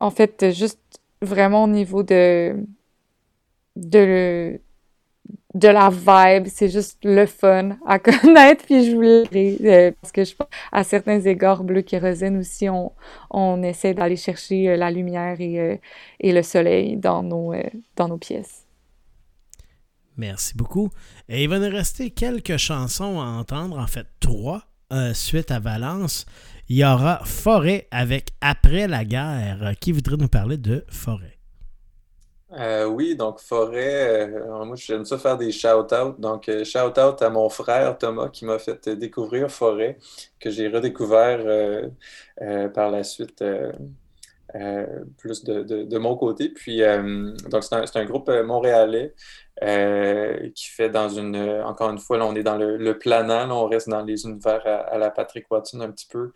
[0.00, 0.80] en fait, juste
[1.22, 2.56] vraiment au niveau de,
[3.76, 4.60] de,
[5.54, 10.24] de la vibe, c'est juste le fun à connaître, puis je voulais euh, parce que
[10.24, 12.92] je pense à certains égards bleus kérosène aussi, on,
[13.30, 15.76] on essaie d'aller chercher euh, la lumière et, euh,
[16.20, 17.52] et, le soleil dans nos,
[17.96, 18.66] dans nos pièces.
[20.16, 20.90] Merci beaucoup.
[21.28, 24.64] Et il va nous rester quelques chansons à entendre, en fait trois,
[25.14, 26.26] suite à Valence.
[26.72, 29.72] Il y aura Forêt avec Après la guerre.
[29.80, 31.36] Qui voudrait nous parler de Forêt?
[32.52, 36.14] Euh, oui, donc Forêt, euh, moi j'aime ça faire des shout-outs.
[36.20, 39.98] Donc, euh, shout-out à mon frère Thomas qui m'a fait découvrir Forêt,
[40.38, 41.40] que j'ai redécouvert
[42.72, 43.44] par la suite
[45.18, 46.48] plus de, mon côté.
[46.48, 46.80] Puis,
[47.50, 49.14] donc c'est un, groupe montréalais
[50.54, 52.98] qui fait dans une, encore une fois, là on est dans le, le
[53.52, 56.32] on reste dans les univers à, la Patrick Watson un petit peu.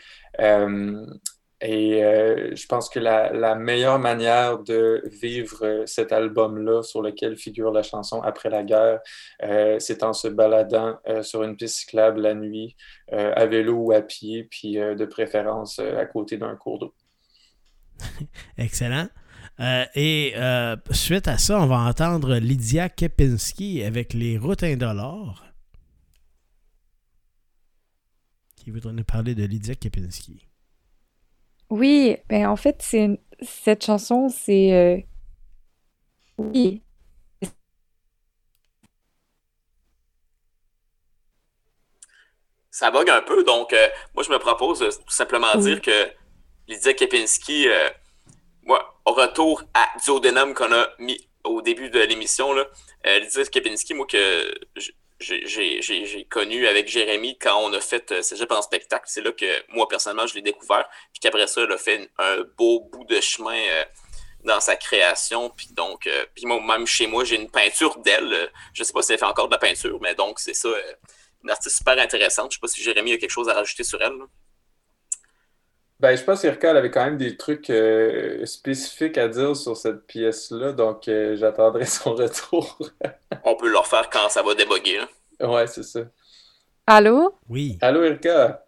[1.64, 7.38] Et euh, je pense que la, meilleure manière de vivre euh, cet album-là sur lequel
[7.38, 9.00] figure la chanson Après la guerre,
[9.42, 12.77] euh, c'est en se baladant sur une piste cyclable la nuit,
[13.11, 16.94] à vélo ou à pied, puis de préférence à côté d'un cours d'eau.
[18.59, 19.09] Excellent.
[19.94, 20.35] et
[20.90, 25.44] suite à ça, on va entendre Lydia Kepinski avec Les Routes indolores.
[28.57, 30.46] Qui voudrait nous parler de Lydia Kepinski?
[31.70, 35.00] Oui, ben en fait, c'est cette chanson, c'est euh,
[36.38, 36.83] oui.
[42.70, 45.90] Ça bug un peu, donc euh, moi je me propose de tout simplement dire que
[46.68, 47.90] Lydia Kepinski, euh,
[48.62, 52.55] moi, au retour à Duodenum qu'on a mis au début de l'émission,
[53.05, 54.55] Lydia Kepinski, moi que
[55.20, 59.05] j'ai connu avec Jérémy quand on a fait euh, Cégep en spectacle.
[59.07, 60.88] C'est là que moi, personnellement, je l'ai découvert.
[61.12, 63.85] Puis qu'après ça, elle a fait un beau bout de chemin euh,
[64.44, 65.50] dans sa création.
[65.50, 68.50] Puis donc, euh, puis moi, même chez moi, j'ai une peinture d'elle.
[68.72, 70.68] Je sais pas si elle fait encore de la peinture, mais donc, c'est ça.
[71.42, 72.53] une artiste super intéressante.
[72.53, 74.18] Je sais pas si Jérémy a quelque chose à rajouter sur elle.
[76.00, 77.72] Ben, je pense qu'Irka avait quand même des trucs
[78.44, 82.78] spécifiques à dire sur cette pièce-là, donc j'attendrai son retour.
[83.44, 85.00] On peut le refaire quand ça va déboguer.
[85.40, 86.00] Ouais, c'est ça.
[86.87, 87.35] Allô?
[87.48, 87.78] Oui.
[87.80, 88.62] Allô, Irka?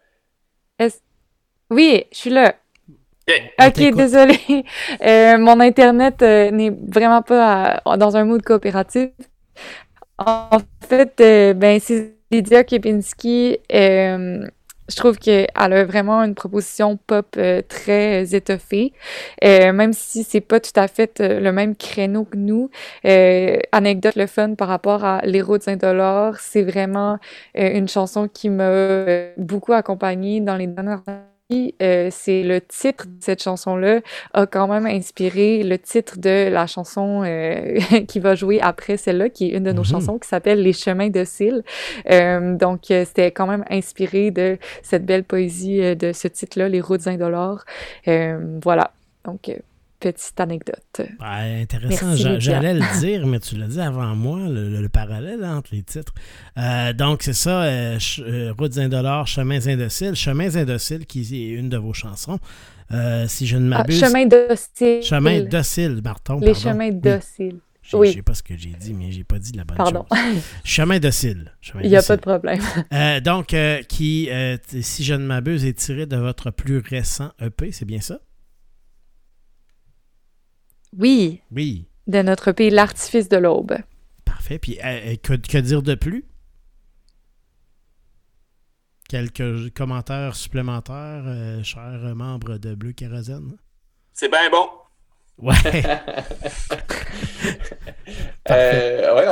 [1.69, 2.55] Oui, je suis là.
[3.59, 4.39] Ok, désolé.
[5.01, 9.09] Euh, mon Internet euh, n'est vraiment pas dans un mood coopératif.
[10.17, 13.57] En fait, euh, ben, c'est Lydia Kepinski
[14.89, 18.93] je trouve qu'elle a vraiment une proposition pop euh, très étoffée,
[19.43, 22.69] euh, même si c'est pas tout à fait euh, le même créneau que nous.
[23.71, 27.17] anecdote le fun par rapport à l'héros de Indolore, c'est vraiment
[27.55, 31.36] une chanson qui m'a beaucoup accompagnée dans les dernières années
[31.81, 34.01] euh, c'est le titre de cette chanson-là
[34.33, 39.29] a quand même inspiré le titre de la chanson euh, qui va jouer après celle-là,
[39.29, 39.87] qui est une de nos mhm.
[39.87, 41.63] chansons qui s'appelle Les chemins de Cils.
[42.11, 47.07] Euh, donc, c'était quand même inspiré de cette belle poésie de ce titre-là, Les routes
[47.07, 47.63] indolores.
[48.05, 48.91] voilà.
[49.23, 49.51] Donc,
[49.99, 51.01] petite anecdote.
[51.19, 52.15] intéressant.
[52.15, 56.13] J'allais le dire, mais tu l'as dit avant moi, le, parallèle entre les titres.
[56.57, 60.15] Euh, donc, c'est ça, euh, euh, Routes indolores, Chemins indociles.
[60.15, 62.39] Chemins indociles, qui est une de vos chansons.
[63.27, 64.03] si je ne ah, m'abuse.
[64.03, 65.03] Ah, chemin docile.
[65.03, 66.39] Chemin docile, Martin.
[66.39, 67.59] Les chemins dociles.
[67.93, 68.09] Oui.
[68.09, 70.05] Je sais pas ce que j'ai dit, mais j'ai pas dit la bonne pardon.
[70.13, 70.43] chose.
[70.65, 71.53] Chemin docile.
[71.81, 72.59] Il n'y a pas de problème.
[73.23, 73.55] donc,
[73.87, 74.29] qui,
[74.81, 78.19] si je ne m'abuse, est tiré de votre plus récent EP, c'est bien ça?
[80.95, 81.41] Oui.
[81.51, 81.87] Oui.
[82.07, 83.77] De notre pays, l'artifice de l'aube.
[84.25, 84.59] Parfait.
[84.59, 86.25] Puis euh, euh, que, dire de plus?
[89.09, 93.57] Quelques commentaires supplémentaires, euh, chers membres de Bleu Kérosène?
[94.13, 94.67] C'est bien bon.
[95.39, 95.53] Ouais.
[98.49, 99.27] euh, ouais,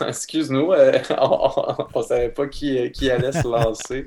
[0.08, 4.06] excuse-nous, euh, on, ne savait pas qui, qui allait se lancer.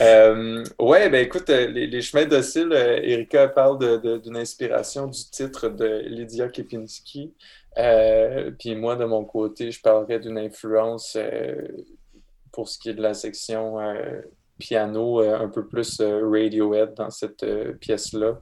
[0.00, 6.02] Euh, ouais, ben écoute, euh, les, chemins dociles, Erika parle d'une inspiration du titre de
[6.06, 7.32] Lydia Kepinski.
[8.58, 11.16] Puis moi, de mon côté, je parlerais d'une influence
[12.52, 13.76] pour ce qui est de la section
[14.58, 17.46] piano, un peu plus Radiohead dans cette
[17.78, 18.40] pièce-là.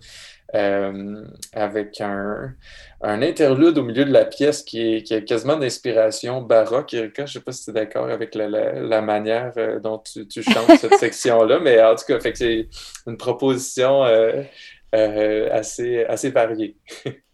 [0.55, 2.55] Euh, avec un,
[3.03, 6.95] un, interlude au milieu de la pièce qui est, qui est quasiment d'inspiration baroque.
[6.95, 9.99] Erika, je ne sais pas si tu es d'accord avec la, la, manière euh, dont
[9.99, 12.69] tu, tu chantes cette section-là, mais en tout cas, c'est
[13.09, 14.45] une proposition euh,
[15.51, 16.77] assez, assez variée.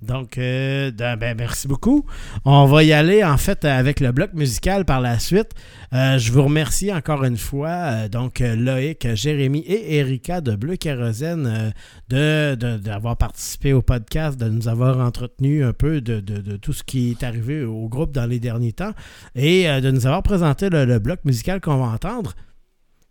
[0.00, 2.06] Donc, euh, ben, merci beaucoup.
[2.44, 5.50] On va y aller en fait avec le bloc musical par la suite.
[5.92, 10.76] Euh, je vous remercie encore une fois, euh, donc Loïc, Jérémy et Erika de Bleu
[10.76, 11.72] Kérosène
[12.08, 17.10] de, d'avoir participé au podcast, de nous avoir entretenu un peu de, tout ce qui
[17.10, 18.92] est arrivé au groupe dans les derniers temps
[19.34, 22.34] et de nous avoir présenté le, bloc musical qu'on va entendre.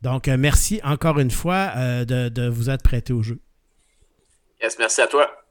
[0.01, 1.71] Donc, merci encore une fois
[2.05, 3.39] de, de vous être prêté au jeu.
[4.61, 5.46] Yes, merci à toi.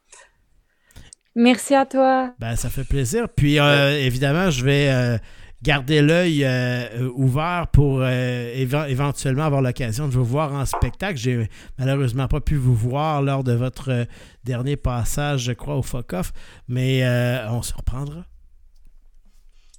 [1.36, 2.32] Merci à toi.
[2.38, 3.28] Ben, ça fait plaisir.
[3.28, 5.18] Puis, euh, évidemment, je vais euh,
[5.62, 11.18] garder l'œil euh, ouvert pour éventuellement avoir l'occasion de vous voir en spectacle.
[11.18, 14.06] J'ai malheureusement pas pu vous voir lors de votre
[14.44, 16.32] dernier passage, je crois, au FOCOF,
[16.68, 17.06] mais
[17.50, 18.24] on se reprendra.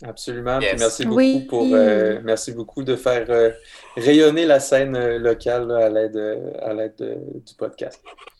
[0.04, 0.60] Absolument.
[0.60, 1.66] merci beaucoup pour
[2.24, 3.26] merci beaucoup de faire
[3.96, 8.00] rayonner la scène locale à l'aide à l'aide du podcast.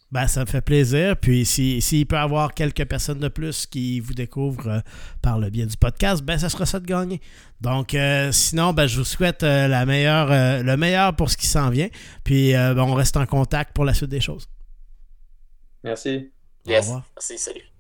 [0.10, 1.18] Ben, ça me fait plaisir.
[1.18, 4.80] Puis s'il peut y avoir quelques personnes de plus qui vous découvrent euh,
[5.22, 7.20] par le biais du podcast, ben ça sera ça de gagner.
[7.60, 10.30] Donc euh, sinon, ben, je vous souhaite euh, la meilleure,
[10.64, 11.90] le meilleur pour ce qui s'en vient.
[12.24, 14.48] Puis ben, on reste en contact pour la suite des choses.
[15.84, 16.32] Merci.
[16.66, 16.90] Yes.
[17.16, 17.77] Merci, salut.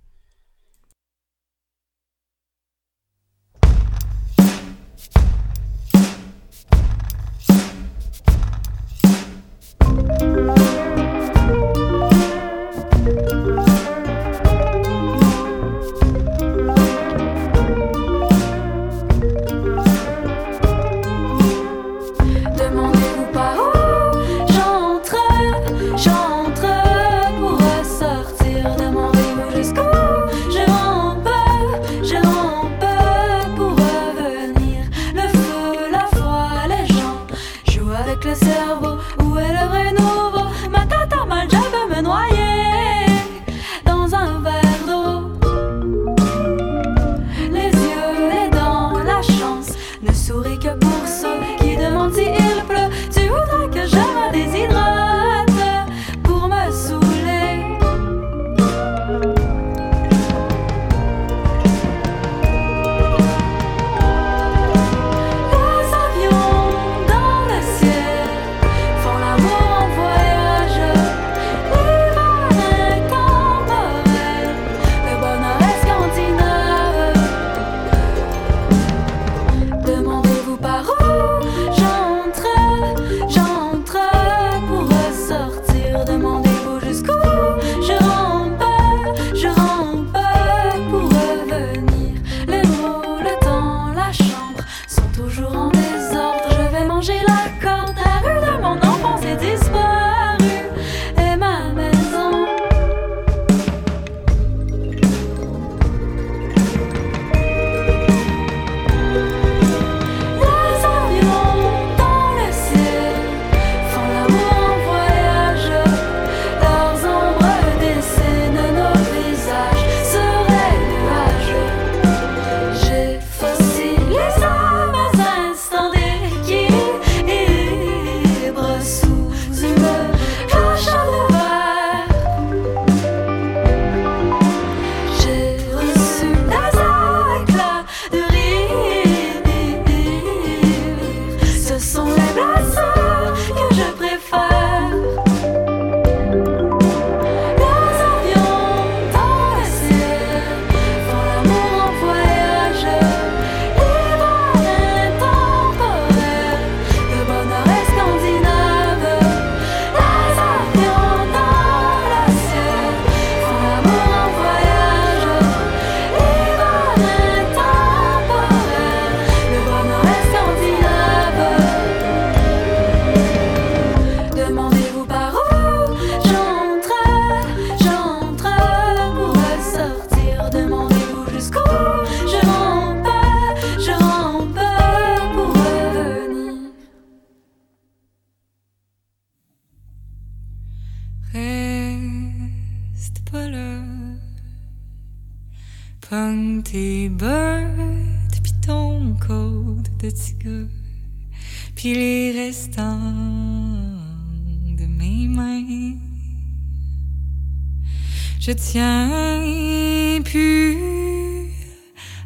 [208.78, 210.78] tiens plus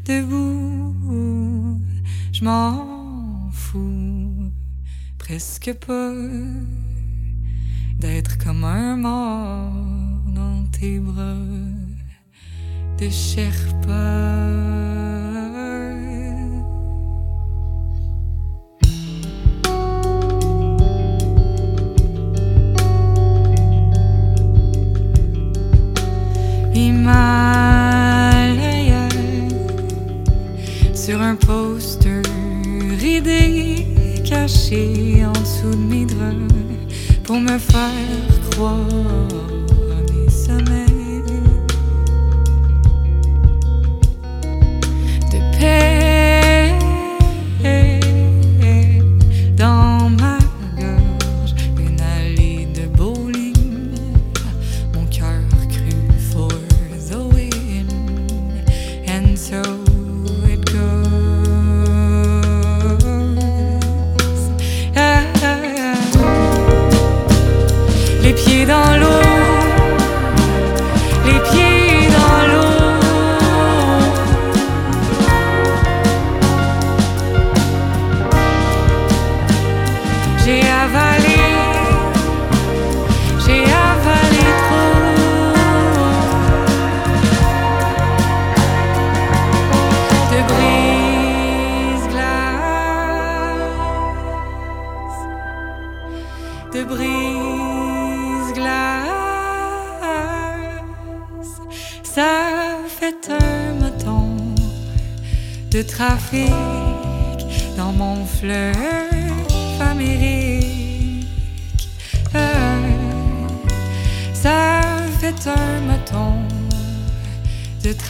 [0.05, 1.79] debout,
[2.33, 4.51] je m'en fous
[5.17, 6.13] presque pas
[7.99, 9.71] d'être comme un mort
[10.35, 11.37] dans tes bras
[12.99, 14.60] de Sherpa.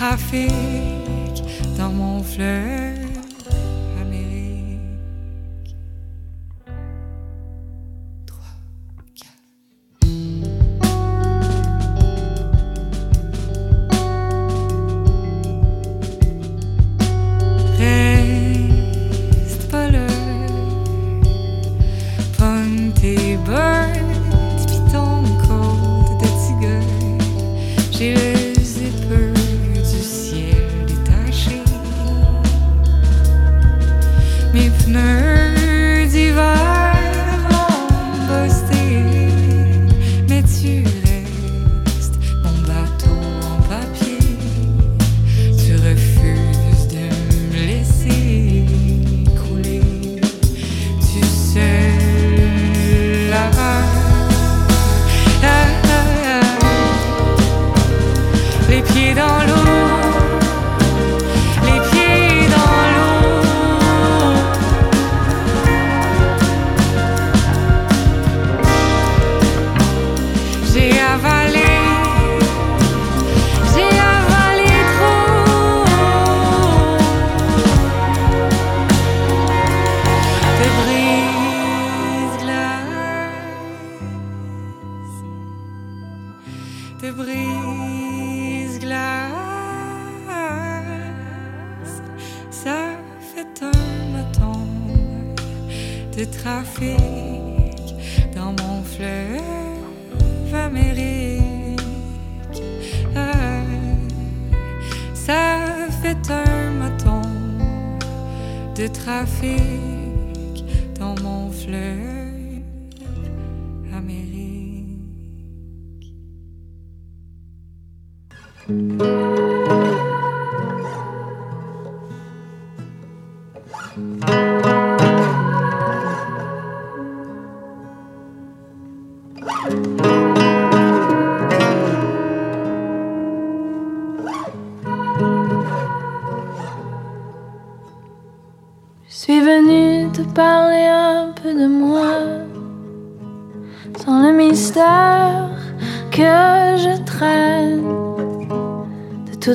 [0.01, 1.43] trafic
[1.77, 3.00] dans mon fleuve.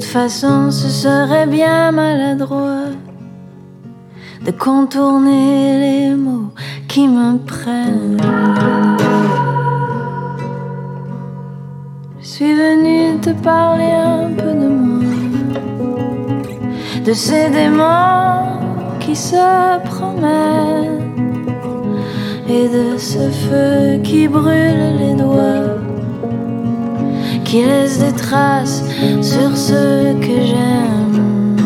[0.07, 2.93] façon, ce serait bien maladroit
[4.45, 6.53] de contourner les mots
[6.87, 8.21] qui me prennent.
[12.21, 15.05] Je suis venue te parler un peu de moi,
[17.05, 18.61] de ces démons
[19.01, 19.47] qui se
[19.91, 21.03] promènent
[22.49, 25.66] et de ce feu qui brûle les doigts
[27.47, 28.83] qui laisse des traces
[29.23, 31.57] sur ceux que j'aime.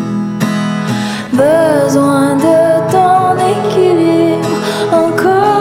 [1.32, 2.60] Besoin de
[2.92, 4.48] ton équilibre
[4.92, 5.59] encore,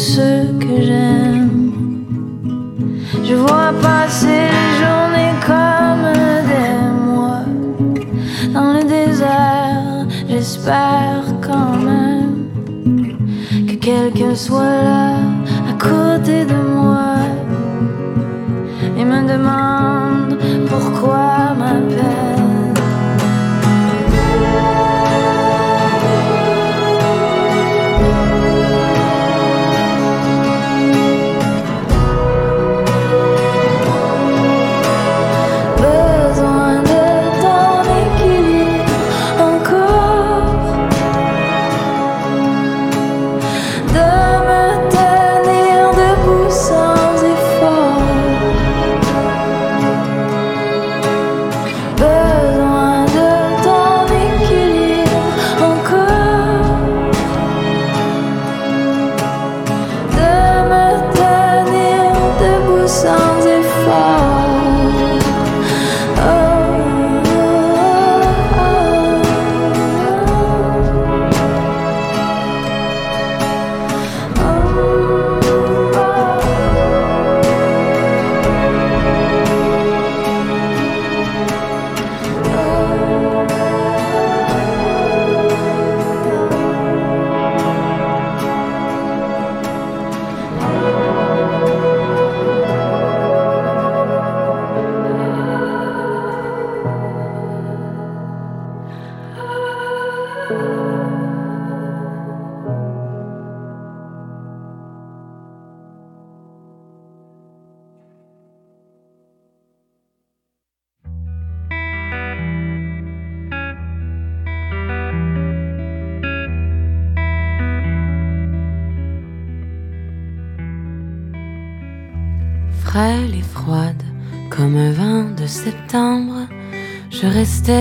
[0.00, 1.19] de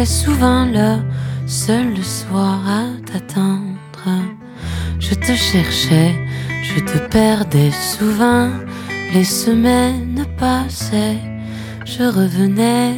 [0.05, 0.99] souvent là,
[1.45, 4.09] seul le soir à t'attendre.
[4.99, 6.15] Je te cherchais,
[6.63, 8.49] je te perdais souvent,
[9.13, 11.19] les semaines passaient,
[11.85, 12.95] je revenais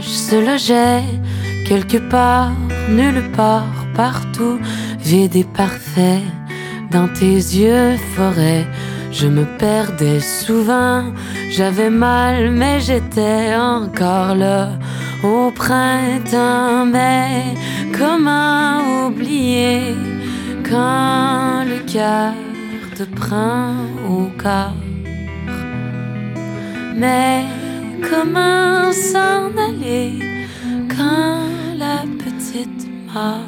[0.00, 1.04] se logeait
[1.64, 2.52] quelque part,
[2.88, 4.58] nulle part, partout,
[4.98, 6.22] vide et parfait.
[6.90, 8.66] Dans tes yeux, forêt,
[9.12, 11.04] je me perdais souvent,
[11.50, 14.70] j'avais mal, mais j'étais encore là
[15.22, 16.86] au printemps.
[16.86, 17.54] Mais
[17.96, 19.94] comment oublier
[20.68, 22.32] quand le cœur
[22.96, 23.74] te prend
[24.08, 24.74] au corps?
[26.96, 27.44] Mais
[28.00, 30.18] comment s'en aller
[30.88, 31.48] quand
[31.78, 33.40] la petite mort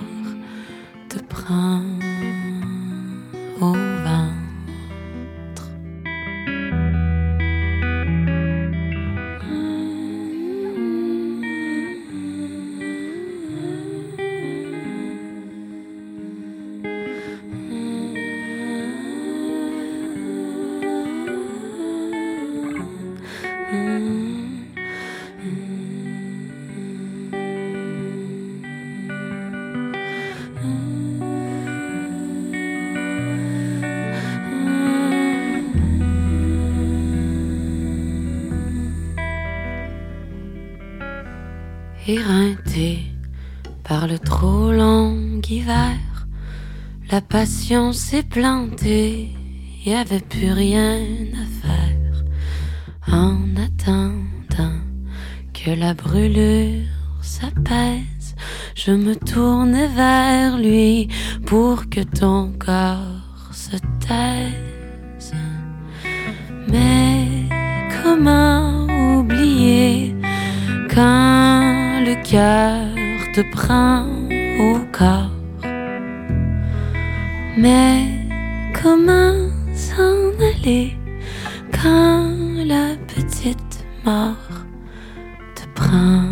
[1.09, 1.83] te prend.
[3.61, 3.92] Au
[47.33, 49.31] passion s'est plantée,
[49.87, 50.99] y avait plus rien
[51.43, 52.25] à faire.
[53.11, 54.81] En attendant
[55.55, 56.85] que la brûlure
[57.23, 58.35] s'apaise,
[58.75, 61.09] je me tourne vers lui
[61.47, 65.33] pour que ton corps se taise.
[66.69, 67.49] Mais
[68.03, 68.87] comment
[69.19, 70.15] oublier
[70.95, 72.89] quand le cœur
[73.35, 74.05] te prend
[74.61, 75.32] au corps?
[77.63, 78.09] Mais
[78.83, 80.97] comment s'en aller
[81.71, 82.29] quand
[82.67, 84.51] la petite mort
[85.55, 86.32] te prend?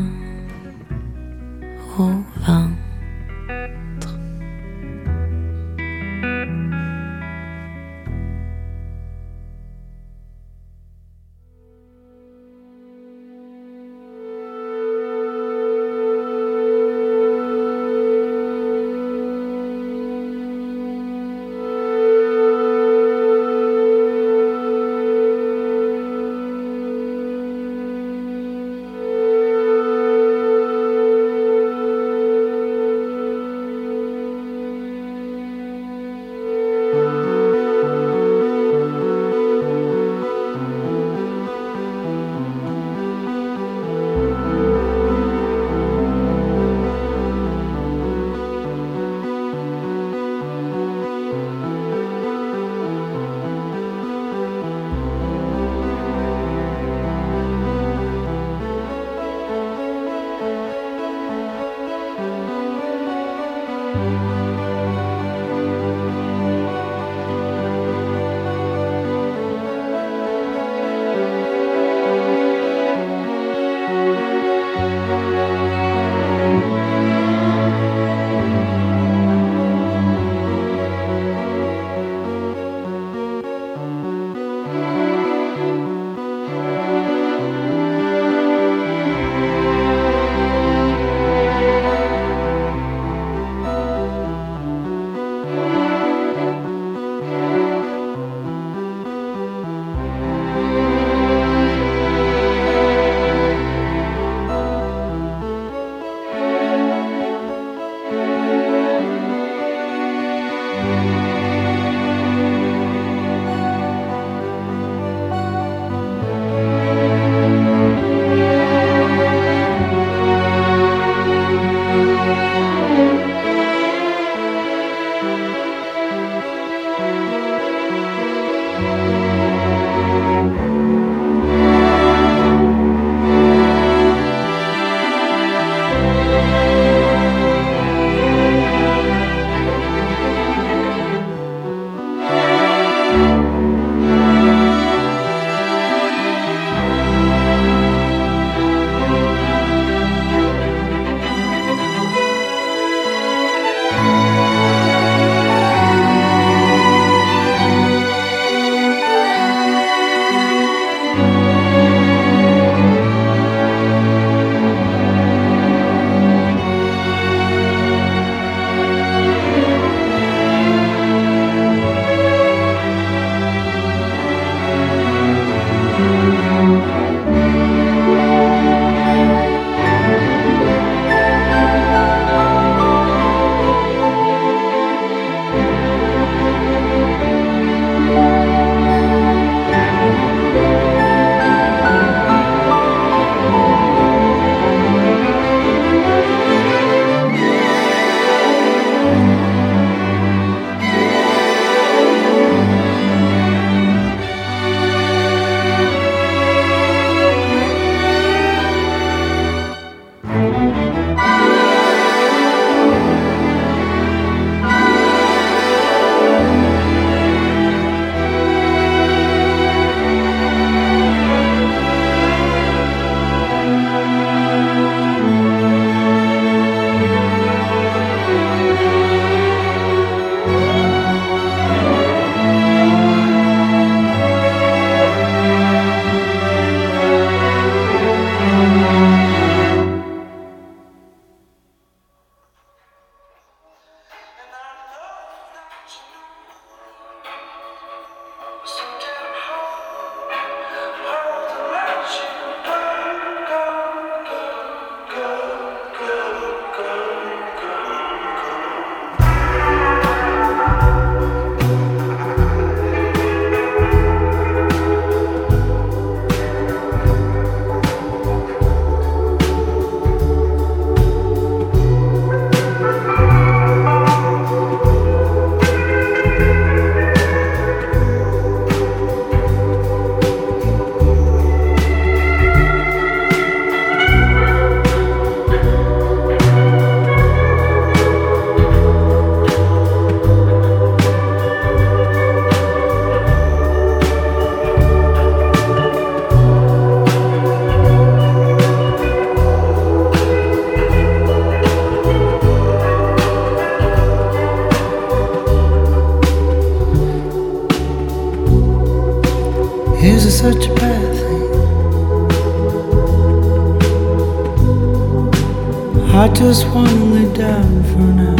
[316.41, 318.37] just wanna lay down for now.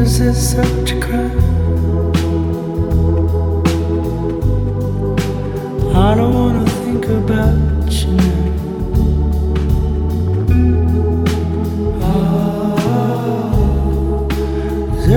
[0.00, 1.40] Is it such a crime?
[5.92, 8.44] I don't wanna think about you now.
[12.00, 12.78] Ah,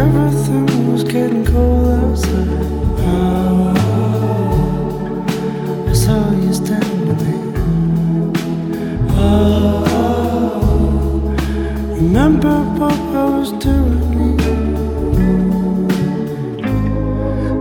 [0.03, 2.28] everything was getting cold outside.
[12.41, 14.39] remember what I was doing,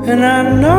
[0.09, 0.78] and I know.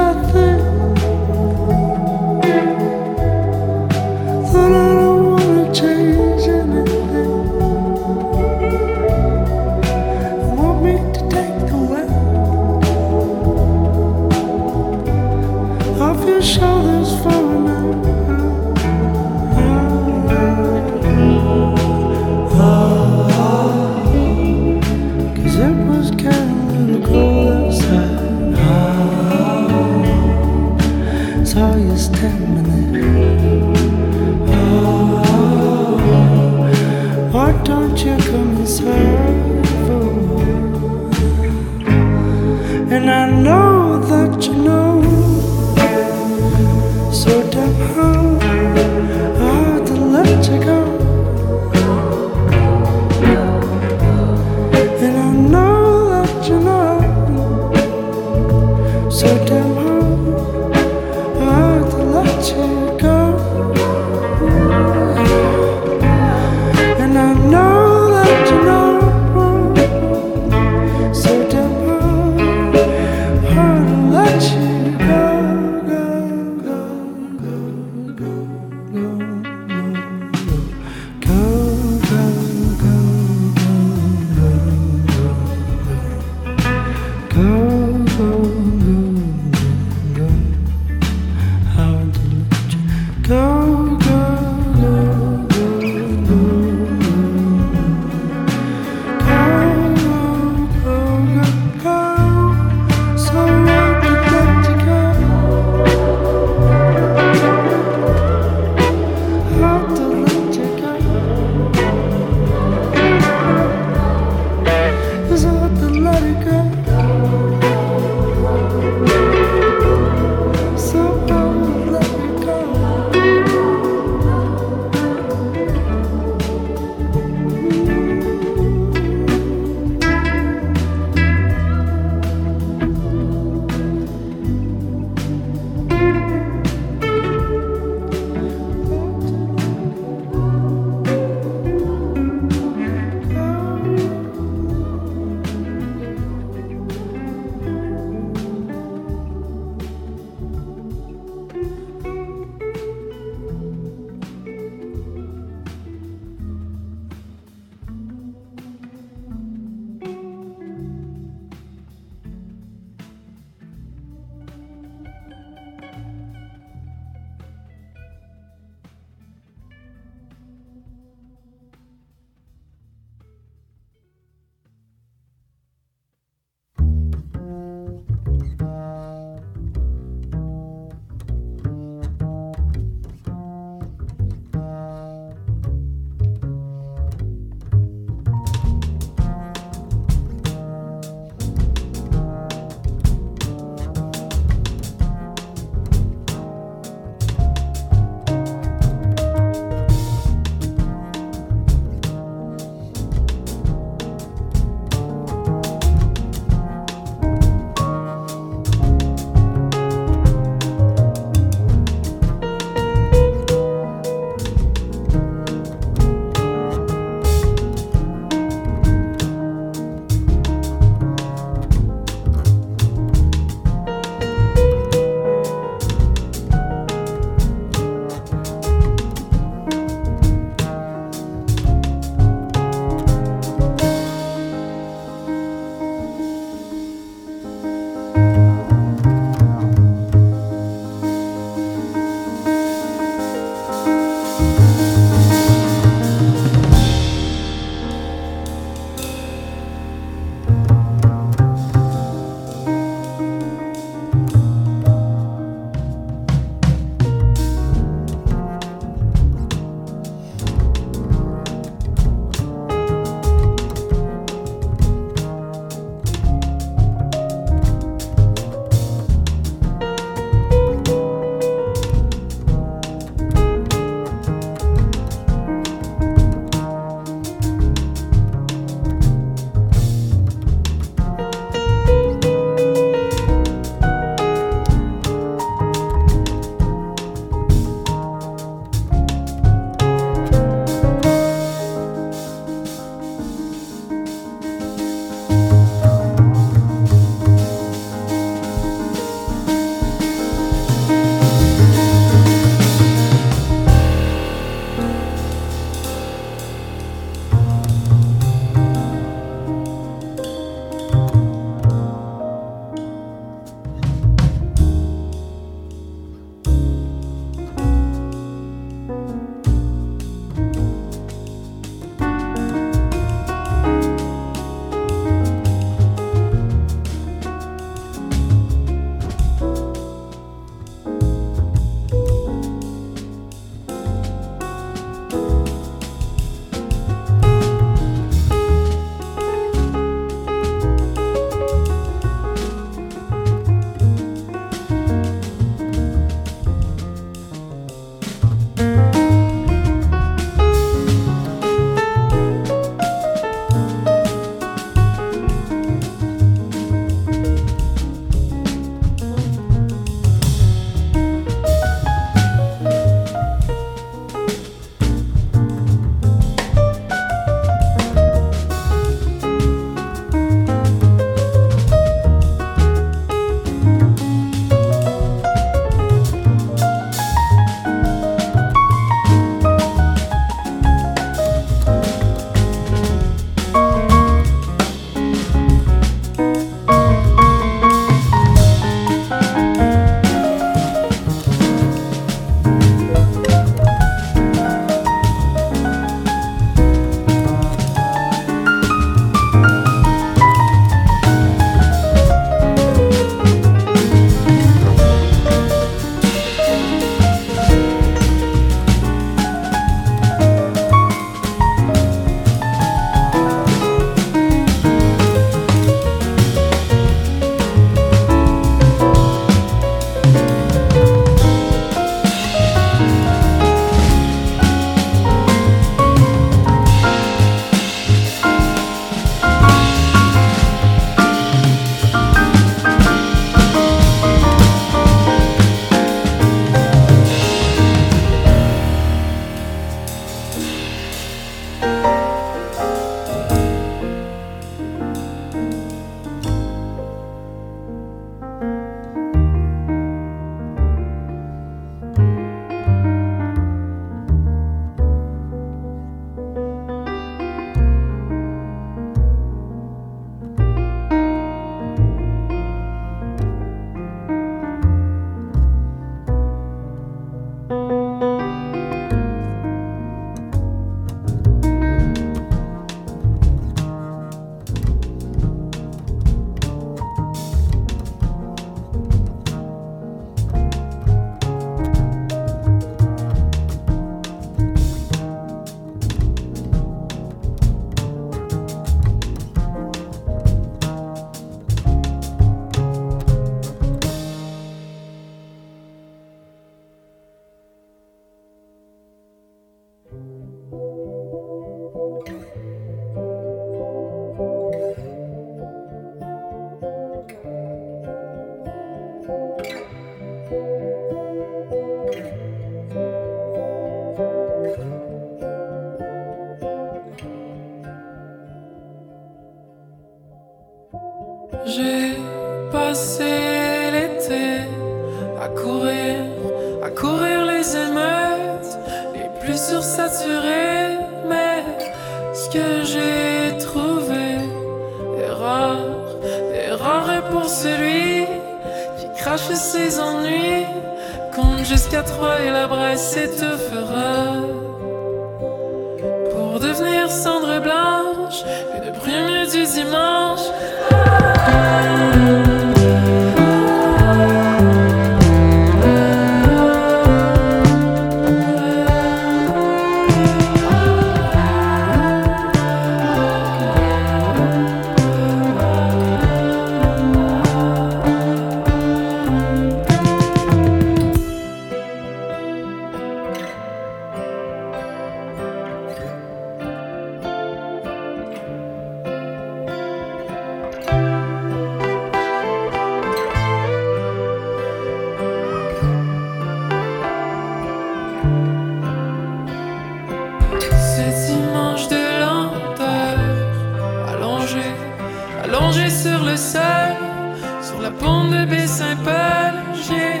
[596.16, 600.00] sur la pente de Baie-Saint-Paul, j'ai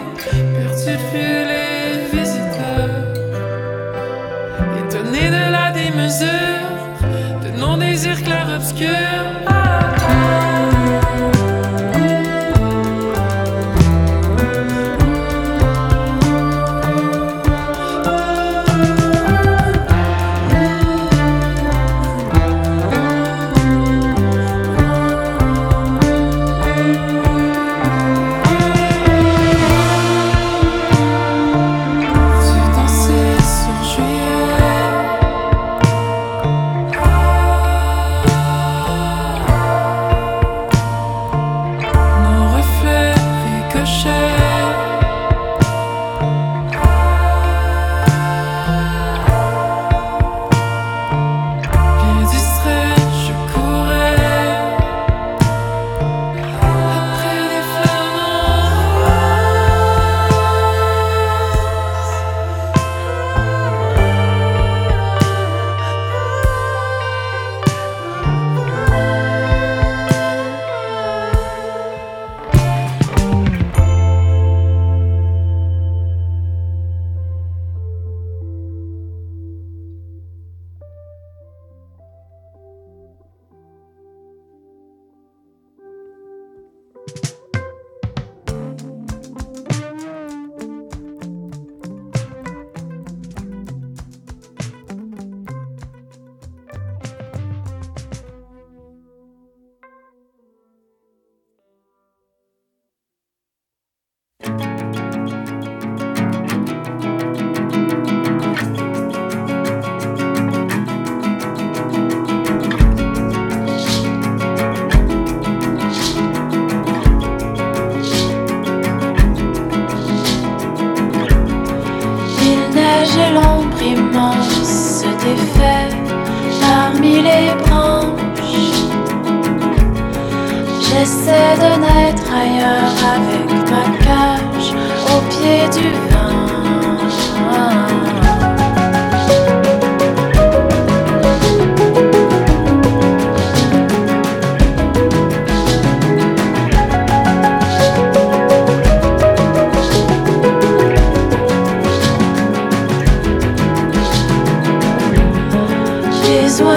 [0.52, 3.14] perdu le vue les visiteurs.
[4.78, 6.68] Étonné de la démesure,
[7.42, 9.21] de non-désir clair-obscur.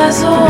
[0.05, 0.44] corazón.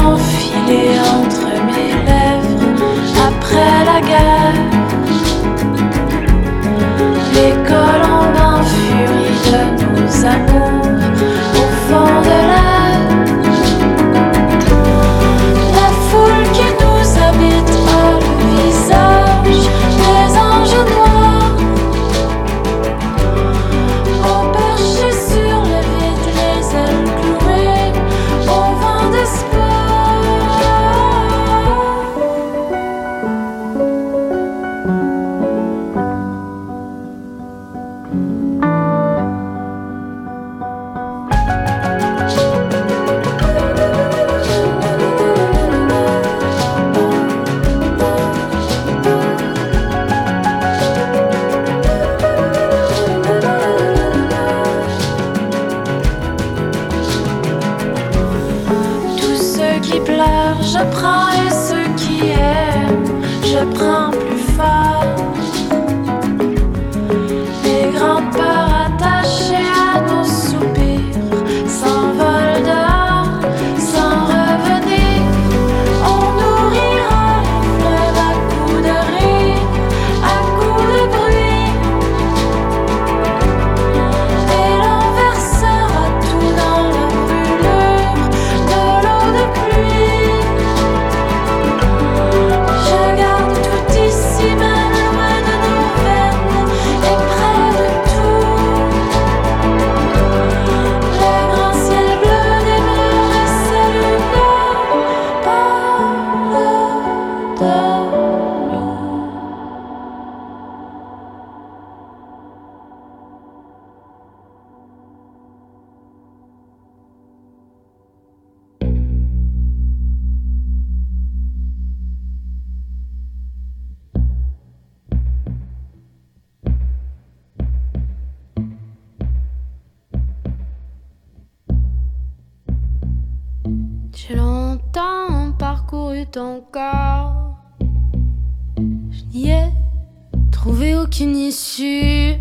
[140.49, 142.35] Trouvé aucune issue.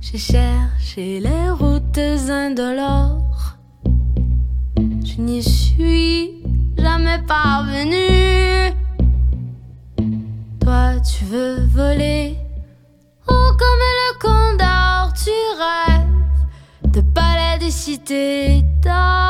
[0.00, 3.58] J'ai cherché les routes indolores.
[5.04, 6.42] Je n'y suis
[6.78, 8.72] jamais parvenu.
[10.60, 12.36] Toi, tu veux voler.
[13.26, 19.21] Oh, comme le condor, tu rêves de palais des cités d'or.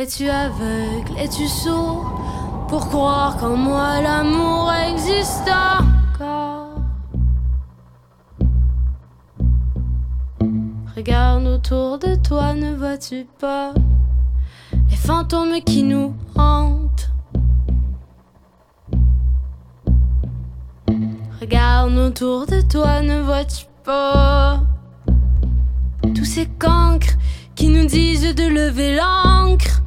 [0.00, 2.04] Es-tu aveugle, es-tu sourd?
[2.68, 6.68] Pour croire qu'en moi l'amour existe encore?
[10.94, 13.74] Regarde autour de toi, ne vois-tu pas
[14.88, 17.10] les fantômes qui nous hantent?
[21.40, 24.60] Regarde autour de toi, ne vois-tu pas
[26.14, 27.16] tous ces cancres
[27.56, 29.82] qui nous disent de lever l'encre?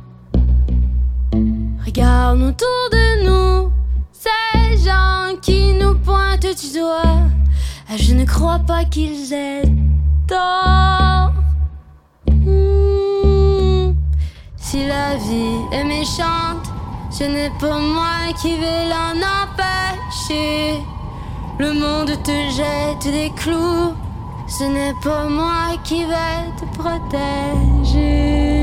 [1.93, 3.69] Regarde autour de nous,
[4.13, 7.27] ces gens qui nous pointent du doigt.
[7.89, 9.63] Ah, Je ne crois pas qu'ils aient
[10.25, 11.33] tort.
[12.29, 13.93] Hmm.
[14.55, 16.71] Si la vie est méchante,
[17.09, 20.81] ce n'est pas moi qui vais l'en empêcher.
[21.59, 23.93] Le monde te jette des clous,
[24.47, 28.60] ce n'est pas moi qui vais te protéger.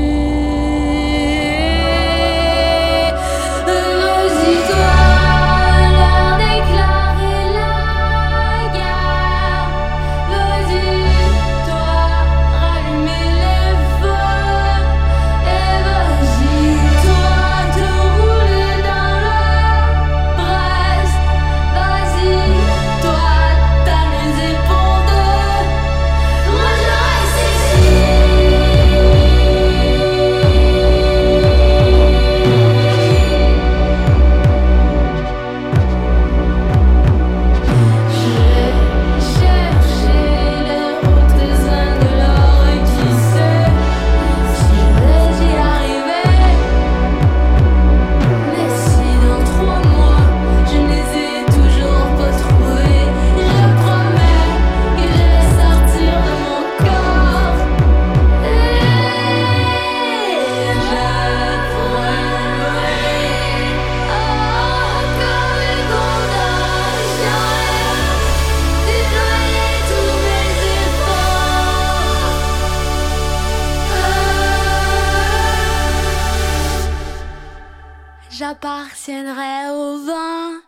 [79.09, 80.59] J'appartiendrai au vent,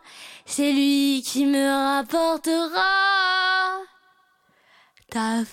[0.47, 3.77] c'est lui qui me rapportera
[5.11, 5.45] ta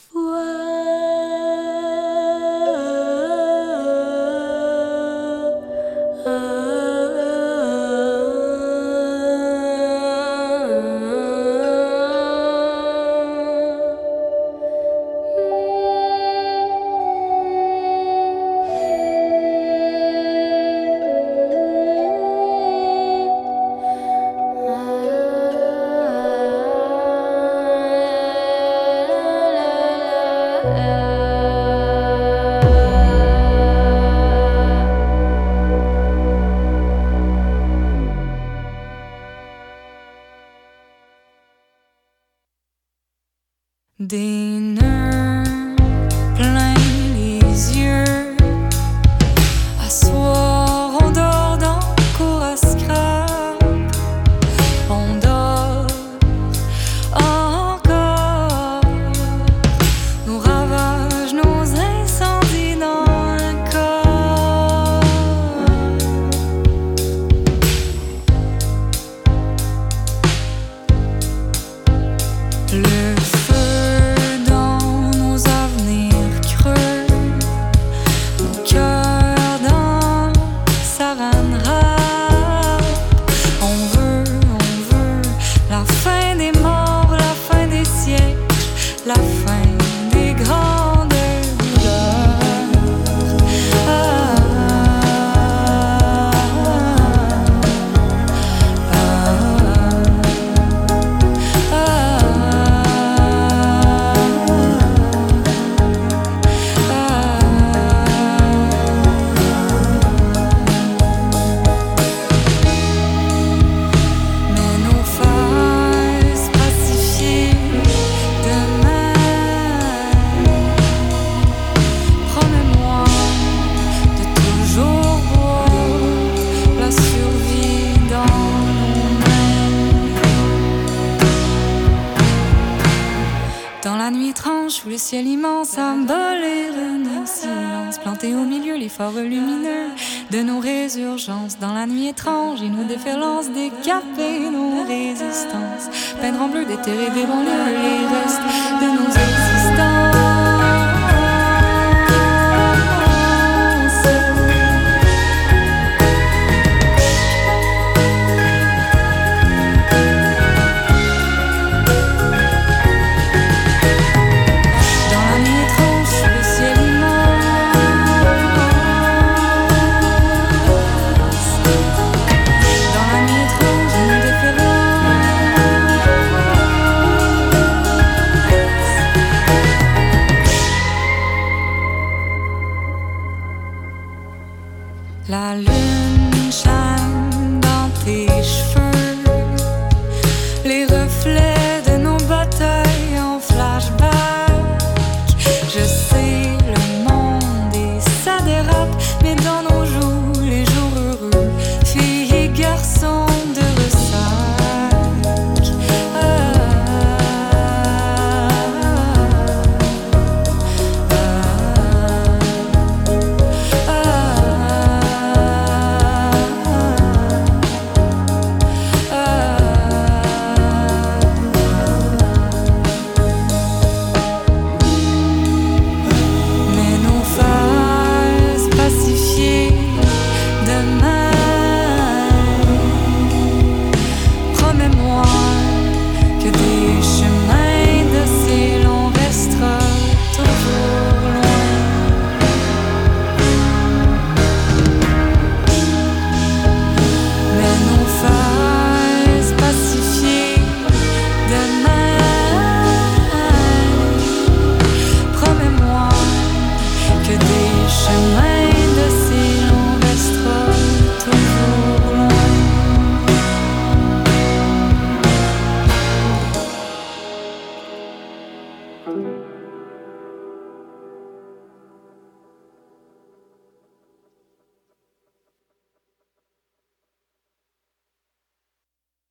[134.80, 139.88] sous le ciel immense, abolir nos silences, planter au milieu les forts lumineux
[140.30, 141.58] de nos résurgences.
[141.58, 145.90] Dans la nuit étrange et nos déferlances, décaper nos résistances,
[146.20, 148.42] peindre en bleu, des banlieues les restes
[148.80, 150.17] de nos existences.